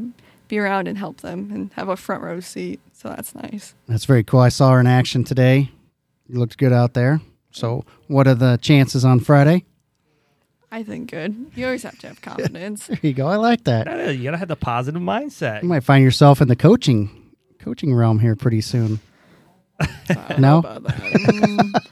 be 0.49 0.59
around 0.59 0.89
and 0.89 0.99
help 0.99 1.21
them 1.21 1.51
and 1.53 1.73
have 1.75 1.89
a 1.89 1.97
front 1.97 2.23
row 2.23 2.41
seat. 2.41 2.81
So 2.93 3.09
that's 3.09 3.35
nice. 3.35 3.75
That's 3.89 4.05
very 4.05 4.25
cool. 4.25 4.41
I 4.41 4.49
saw 4.51 4.73
her 4.73 4.81
in 4.81 4.87
action 4.87 5.25
today. 5.25 5.71
You 6.29 6.39
looked 6.39 6.59
good 6.59 6.73
out 6.73 6.95
there. 6.95 7.21
So, 7.53 7.85
what 8.07 8.29
are 8.29 8.35
the 8.35 8.59
chances 8.63 9.05
on 9.05 9.19
Friday? 9.19 9.65
I 10.71 10.85
think 10.85 11.11
good. 11.11 11.51
You 11.57 11.65
always 11.65 11.83
have 11.83 11.99
to 11.99 12.09
have 12.09 12.23
confidence. 12.23 12.87
There 12.89 12.99
you 13.03 13.13
go. 13.13 13.27
I 13.27 13.37
like 13.37 13.65
that. 13.65 13.89
You 14.15 14.23
gotta 14.23 14.37
have 14.37 14.47
the 14.49 14.55
positive 14.55 15.03
mindset. 15.03 15.63
You 15.63 15.69
might 15.69 15.83
find 15.83 16.05
yourself 16.05 16.41
in 16.41 16.47
the 16.47 16.55
coaching 16.55 17.11
coaching 17.59 17.93
realm 17.95 18.21
here 18.21 18.37
pretty 18.37 18.61
soon. 18.61 19.01
I 19.81 20.15
don't 20.29 20.41
No? 20.41 20.61
that. 20.63 21.83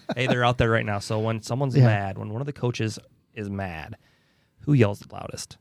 Hey, 0.16 0.26
they're 0.26 0.44
out 0.44 0.56
there 0.56 0.70
right 0.70 0.86
now. 0.86 0.98
So 0.98 1.18
when 1.18 1.42
someone's 1.42 1.76
Yeah. 1.76 1.84
mad, 1.86 2.16
when 2.18 2.30
one 2.30 2.40
of 2.40 2.46
the 2.46 2.52
coaches 2.52 2.98
is 3.34 3.50
mad, 3.50 3.96
who 4.60 4.72
yells 4.72 5.00
the 5.00 5.12
loudest? 5.14 5.58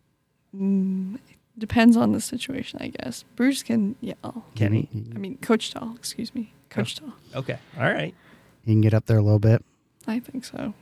mm, 0.56 1.18
depends 1.58 1.98
on 1.98 2.14
the 2.14 2.22
situation, 2.22 2.80
I 2.82 2.88
guess. 2.88 3.26
Bruce 3.36 3.62
can 3.64 3.96
yell. 4.00 4.46
Kenny. 4.56 4.88
I 5.14 5.18
mean, 5.18 5.38
Coach 5.40 5.72
Tall, 5.72 5.94
excuse 5.98 6.34
me. 6.34 6.54
Coach 6.70 6.96
Tall. 6.96 7.12
Okay, 7.36 7.58
all 7.78 7.84
right, 7.92 8.14
You 8.64 8.74
can 8.74 8.80
get 8.82 8.94
up 8.94 9.06
there 9.08 9.18
a 9.18 9.22
little 9.22 9.40
bit. 9.40 9.64
I 10.08 10.20
think 10.20 10.46
so. 10.46 10.74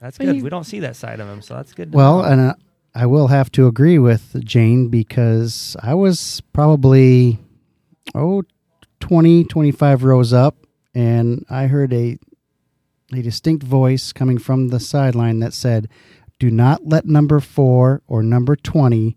that's 0.00 0.16
But 0.16 0.24
good. 0.28 0.36
you- 0.36 0.44
we 0.44 0.48
don't 0.50 0.64
see 0.64 0.80
that 0.80 0.96
side 0.96 1.20
of 1.20 1.28
him, 1.28 1.42
so 1.42 1.54
that's 1.54 1.74
good. 1.74 1.92
to 1.92 1.96
Well, 1.98 2.18
know. 2.22 2.24
and 2.24 2.40
uh, 2.40 2.54
I 2.94 3.04
will 3.04 3.28
have 3.28 3.52
to 3.52 3.66
agree 3.66 3.98
with 3.98 4.42
Jane 4.42 4.88
because 4.88 5.76
I 5.82 5.92
was 5.94 6.40
probably, 6.54 7.38
oh, 8.14 8.44
20, 9.02 9.42
25 9.44 10.04
rows 10.04 10.32
up, 10.32 10.56
and 10.94 11.44
I 11.50 11.66
heard 11.66 11.92
a, 11.92 12.18
a 13.12 13.20
distinct 13.20 13.64
voice 13.64 14.12
coming 14.12 14.38
from 14.38 14.68
the 14.68 14.78
sideline 14.78 15.40
that 15.40 15.52
said, 15.52 15.88
Do 16.38 16.52
not 16.52 16.86
let 16.86 17.04
number 17.04 17.40
four 17.40 18.02
or 18.06 18.22
number 18.22 18.54
20 18.54 19.16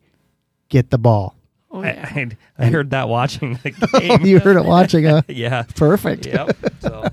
get 0.69 0.89
the 0.89 0.97
ball. 0.97 1.35
Oh, 1.69 1.83
I, 1.83 1.85
yeah. 1.85 2.09
I, 2.57 2.65
I 2.65 2.65
heard 2.65 2.89
that 2.89 3.07
watching 3.09 3.59
the 3.61 3.69
game. 3.99 4.25
You 4.25 4.39
heard 4.39 4.57
it 4.57 4.65
watching. 4.65 5.05
Uh, 5.05 5.21
yeah. 5.27 5.61
perfect. 5.75 6.25
Yep. 6.25 6.57
So, 6.79 7.07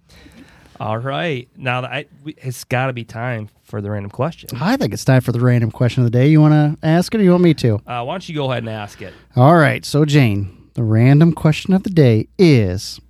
all 0.80 0.96
right. 0.96 1.46
Now 1.58 1.82
I, 1.82 2.06
we, 2.24 2.32
it's 2.38 2.64
got 2.64 2.86
to 2.86 2.94
be 2.94 3.04
time 3.04 3.50
for 3.64 3.82
the 3.82 3.90
random 3.90 4.10
question. 4.10 4.48
Uh, 4.54 4.64
I 4.64 4.76
think 4.78 4.94
it's 4.94 5.04
time 5.04 5.20
for 5.20 5.32
the 5.32 5.40
random 5.40 5.70
question 5.70 6.04
of 6.04 6.10
the 6.10 6.18
day. 6.18 6.28
You 6.28 6.40
want 6.40 6.54
to 6.54 6.86
ask 6.86 7.14
it 7.14 7.20
or 7.20 7.24
you 7.24 7.32
want 7.32 7.42
me 7.42 7.52
to? 7.52 7.82
why 7.84 8.02
don't 8.02 8.26
you 8.26 8.34
go 8.34 8.50
ahead 8.50 8.62
and 8.62 8.70
ask 8.70 9.02
it? 9.02 9.12
All 9.36 9.56
right. 9.56 9.84
So, 9.84 10.06
Jane, 10.06 10.54
the 10.78 10.84
random 10.84 11.32
question 11.32 11.74
of 11.74 11.82
the 11.82 11.90
day 11.90 12.28
is 12.38 13.00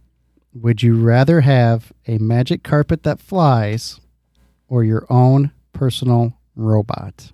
Would 0.54 0.82
you 0.82 0.98
rather 0.98 1.42
have 1.42 1.92
a 2.06 2.16
magic 2.16 2.62
carpet 2.62 3.02
that 3.02 3.20
flies 3.20 4.00
or 4.68 4.84
your 4.84 5.06
own 5.10 5.52
personal 5.74 6.32
robot? 6.56 7.30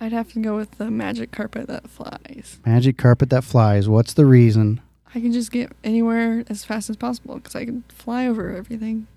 I'd 0.00 0.12
have 0.12 0.32
to 0.34 0.38
go 0.40 0.54
with 0.54 0.78
the 0.78 0.88
magic 0.88 1.32
carpet 1.32 1.66
that 1.66 1.90
flies. 1.90 2.60
Magic 2.64 2.96
carpet 2.96 3.30
that 3.30 3.42
flies. 3.42 3.88
What's 3.88 4.12
the 4.14 4.24
reason? 4.24 4.80
I 5.16 5.20
can 5.20 5.32
just 5.32 5.50
get 5.50 5.72
anywhere 5.82 6.44
as 6.48 6.64
fast 6.64 6.88
as 6.88 6.94
possible 6.94 7.34
because 7.34 7.56
I 7.56 7.64
can 7.64 7.82
fly 7.88 8.28
over 8.28 8.54
everything. 8.54 9.08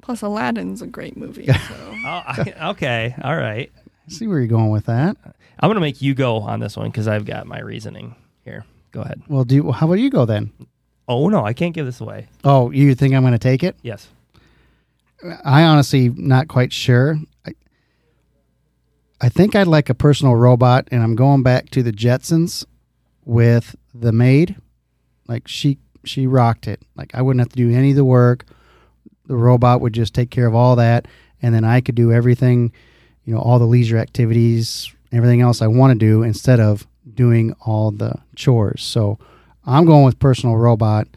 Plus, 0.00 0.22
Aladdin's 0.22 0.80
a 0.80 0.86
great 0.86 1.16
movie. 1.16 1.46
So 1.68 1.74
Oh, 2.06 2.22
I, 2.24 2.54
okay. 2.70 3.16
All 3.20 3.36
right. 3.36 3.72
I 4.06 4.12
see 4.12 4.28
where 4.28 4.38
you're 4.38 4.46
going 4.46 4.70
with 4.70 4.86
that. 4.86 5.16
I'm 5.58 5.66
going 5.66 5.74
to 5.74 5.80
make 5.80 6.00
you 6.00 6.14
go 6.14 6.36
on 6.36 6.60
this 6.60 6.76
one 6.76 6.88
because 6.88 7.08
I've 7.08 7.24
got 7.24 7.48
my 7.48 7.58
reasoning 7.58 8.14
here. 8.44 8.64
Go 8.94 9.00
ahead. 9.00 9.20
Well, 9.26 9.42
do 9.42 9.56
you, 9.56 9.72
how 9.72 9.86
about 9.86 9.94
you 9.94 10.08
go 10.08 10.24
then? 10.24 10.52
Oh, 11.08 11.28
no, 11.28 11.44
I 11.44 11.52
can't 11.52 11.74
give 11.74 11.84
this 11.84 12.00
away. 12.00 12.28
Oh, 12.44 12.70
you 12.70 12.94
think 12.94 13.12
I'm 13.12 13.22
going 13.22 13.32
to 13.32 13.38
take 13.40 13.64
it? 13.64 13.74
Yes. 13.82 14.08
I 15.44 15.64
honestly 15.64 16.10
not 16.10 16.46
quite 16.46 16.72
sure. 16.72 17.18
I, 17.44 17.54
I 19.20 19.28
think 19.28 19.56
I'd 19.56 19.66
like 19.66 19.90
a 19.90 19.94
personal 19.94 20.36
robot, 20.36 20.86
and 20.92 21.02
I'm 21.02 21.16
going 21.16 21.42
back 21.42 21.70
to 21.70 21.82
the 21.82 21.90
Jetsons 21.90 22.64
with 23.24 23.74
the 23.92 24.12
maid. 24.12 24.56
Like 25.26 25.48
she 25.48 25.78
she 26.04 26.26
rocked 26.26 26.68
it. 26.68 26.80
Like 26.94 27.14
I 27.14 27.22
wouldn't 27.22 27.40
have 27.40 27.48
to 27.48 27.56
do 27.56 27.74
any 27.74 27.90
of 27.90 27.96
the 27.96 28.04
work. 28.04 28.44
The 29.26 29.36
robot 29.36 29.80
would 29.80 29.94
just 29.94 30.14
take 30.14 30.30
care 30.30 30.46
of 30.46 30.54
all 30.54 30.76
that, 30.76 31.08
and 31.42 31.52
then 31.54 31.64
I 31.64 31.80
could 31.80 31.94
do 31.94 32.12
everything, 32.12 32.70
you 33.24 33.34
know, 33.34 33.40
all 33.40 33.58
the 33.58 33.66
leisure 33.66 33.96
activities, 33.96 34.94
everything 35.10 35.40
else 35.40 35.62
I 35.62 35.66
want 35.66 35.98
to 35.98 35.98
do 35.98 36.22
instead 36.22 36.60
of 36.60 36.86
doing 37.14 37.54
all 37.64 37.90
the 37.90 38.14
chores. 38.36 38.82
So 38.82 39.18
I'm 39.66 39.84
going 39.84 40.04
with 40.04 40.18
personal 40.18 40.56
robot, 40.56 41.08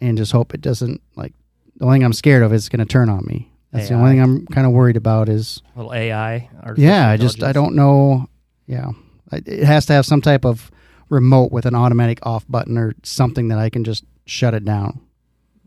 and 0.00 0.18
just 0.18 0.32
hope 0.32 0.54
it 0.54 0.60
doesn't 0.60 1.00
like 1.16 1.32
the 1.76 1.84
only 1.84 1.98
thing 1.98 2.04
I'm 2.04 2.12
scared 2.12 2.42
of 2.42 2.52
is 2.52 2.62
it's 2.62 2.68
going 2.68 2.86
to 2.86 2.90
turn 2.90 3.08
on 3.08 3.24
me. 3.26 3.48
That's 3.72 3.88
the 3.88 3.94
only 3.94 4.12
thing 4.12 4.20
I'm 4.20 4.46
kind 4.48 4.66
of 4.66 4.72
worried 4.72 4.98
about 4.98 5.30
is 5.30 5.62
little 5.74 5.94
AI. 5.94 6.50
yeah. 6.76 7.08
I 7.08 7.16
just 7.16 7.42
I 7.42 7.52
don't 7.52 7.74
know. 7.74 8.28
Yeah, 8.66 8.90
it 9.32 9.64
has 9.64 9.86
to 9.86 9.94
have 9.94 10.04
some 10.04 10.20
type 10.20 10.44
of 10.44 10.70
remote 11.08 11.52
with 11.52 11.66
an 11.66 11.74
automatic 11.74 12.18
off 12.22 12.44
button 12.48 12.76
or 12.76 12.94
something 13.02 13.48
that 13.48 13.58
I 13.58 13.70
can 13.70 13.84
just 13.84 14.04
shut 14.26 14.54
it 14.54 14.64
down. 14.64 15.00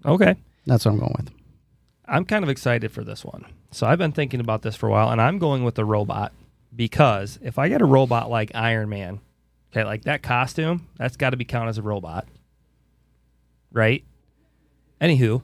Okay. 0.05 0.35
That's 0.65 0.85
what 0.85 0.91
I'm 0.91 0.99
going 0.99 1.15
with. 1.17 1.31
I'm 2.07 2.25
kind 2.25 2.43
of 2.43 2.49
excited 2.49 2.91
for 2.91 3.03
this 3.03 3.25
one. 3.25 3.45
So 3.71 3.87
I've 3.87 3.97
been 3.97 4.11
thinking 4.11 4.39
about 4.39 4.61
this 4.61 4.75
for 4.75 4.87
a 4.87 4.91
while, 4.91 5.09
and 5.09 5.19
I'm 5.19 5.39
going 5.39 5.63
with 5.63 5.75
the 5.75 5.85
robot 5.85 6.31
because 6.75 7.39
if 7.41 7.57
I 7.57 7.69
get 7.69 7.81
a 7.81 7.85
robot 7.85 8.29
like 8.29 8.51
Iron 8.53 8.89
Man, 8.89 9.19
okay, 9.75 9.85
like 9.85 10.03
that 10.03 10.23
costume, 10.23 10.87
that's 10.97 11.17
got 11.17 11.31
to 11.31 11.37
be 11.37 11.45
counted 11.45 11.69
as 11.69 11.77
a 11.77 11.81
robot, 11.81 12.27
right? 13.71 14.03
Anywho, 15.01 15.41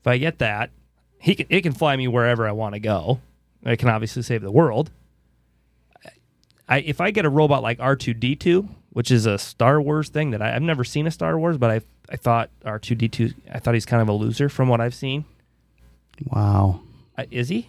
if 0.00 0.06
I 0.06 0.18
get 0.18 0.38
that, 0.38 0.70
he 1.18 1.34
can, 1.34 1.46
it 1.48 1.62
can 1.62 1.72
fly 1.72 1.96
me 1.96 2.08
wherever 2.08 2.46
I 2.46 2.52
want 2.52 2.74
to 2.74 2.80
go. 2.80 3.20
It 3.64 3.78
can 3.78 3.88
obviously 3.88 4.22
save 4.22 4.42
the 4.42 4.50
world. 4.50 4.90
I, 6.68 6.78
if 6.80 7.00
I 7.00 7.10
get 7.10 7.24
a 7.24 7.30
robot 7.30 7.62
like 7.62 7.78
R2D2, 7.78 8.68
which 8.90 9.10
is 9.10 9.26
a 9.26 9.38
Star 9.38 9.80
Wars 9.80 10.08
thing 10.08 10.30
that 10.30 10.42
I, 10.42 10.54
I've 10.54 10.62
never 10.62 10.84
seen 10.84 11.06
a 11.06 11.10
Star 11.10 11.38
Wars, 11.38 11.58
but 11.58 11.70
I 11.70 11.80
I 12.08 12.16
thought 12.16 12.50
R2D2, 12.64 13.34
I 13.50 13.58
thought 13.58 13.74
he's 13.74 13.86
kind 13.86 14.02
of 14.02 14.08
a 14.08 14.12
loser 14.12 14.48
from 14.48 14.68
what 14.68 14.80
I've 14.80 14.94
seen. 14.94 15.24
Wow. 16.26 16.80
Uh, 17.16 17.24
is 17.30 17.48
he? 17.48 17.68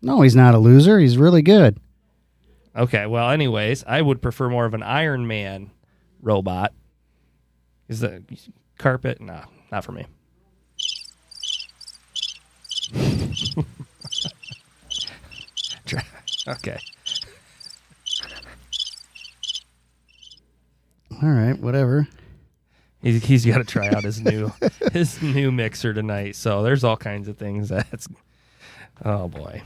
No, 0.00 0.20
he's 0.20 0.36
not 0.36 0.54
a 0.54 0.58
loser. 0.58 0.98
He's 1.00 1.18
really 1.18 1.42
good. 1.42 1.78
Okay. 2.76 3.06
Well, 3.06 3.30
anyways, 3.30 3.84
I 3.86 4.00
would 4.02 4.22
prefer 4.22 4.48
more 4.48 4.64
of 4.64 4.74
an 4.74 4.82
Iron 4.82 5.26
Man 5.26 5.70
robot. 6.20 6.72
Is 7.88 8.00
the 8.00 8.22
carpet? 8.78 9.20
Nah, 9.20 9.44
not 9.70 9.84
for 9.84 9.92
me. 9.92 10.06
Okay. 16.48 16.78
All 21.22 21.28
right, 21.28 21.58
whatever. 21.58 22.08
He's, 23.00 23.24
he's 23.24 23.46
got 23.46 23.58
to 23.58 23.64
try 23.64 23.88
out 23.88 24.02
his 24.04 24.20
new 24.20 24.52
his 24.92 25.20
new 25.22 25.52
mixer 25.52 25.94
tonight. 25.94 26.36
So 26.36 26.62
there's 26.62 26.84
all 26.84 26.96
kinds 26.96 27.28
of 27.28 27.36
things 27.36 27.68
that's 27.68 28.08
oh 29.04 29.28
boy. 29.28 29.62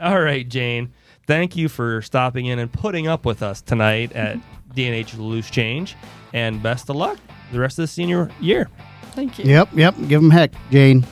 All 0.00 0.20
right, 0.20 0.48
Jane. 0.48 0.92
Thank 1.26 1.56
you 1.56 1.68
for 1.68 2.02
stopping 2.02 2.46
in 2.46 2.58
and 2.58 2.72
putting 2.72 3.08
up 3.08 3.24
with 3.24 3.42
us 3.42 3.60
tonight 3.60 4.12
at 4.12 4.36
mm-hmm. 4.36 4.72
DNH 4.72 5.18
Loose 5.18 5.50
Change, 5.50 5.96
and 6.32 6.62
best 6.62 6.88
of 6.88 6.96
luck 6.96 7.18
the 7.52 7.60
rest 7.60 7.78
of 7.78 7.82
the 7.84 7.88
senior 7.88 8.30
year. 8.40 8.68
Thank 9.12 9.38
you. 9.38 9.44
Yep, 9.46 9.70
yep. 9.74 9.94
Give 10.08 10.22
him 10.22 10.30
heck, 10.30 10.52
Jane. 10.70 11.06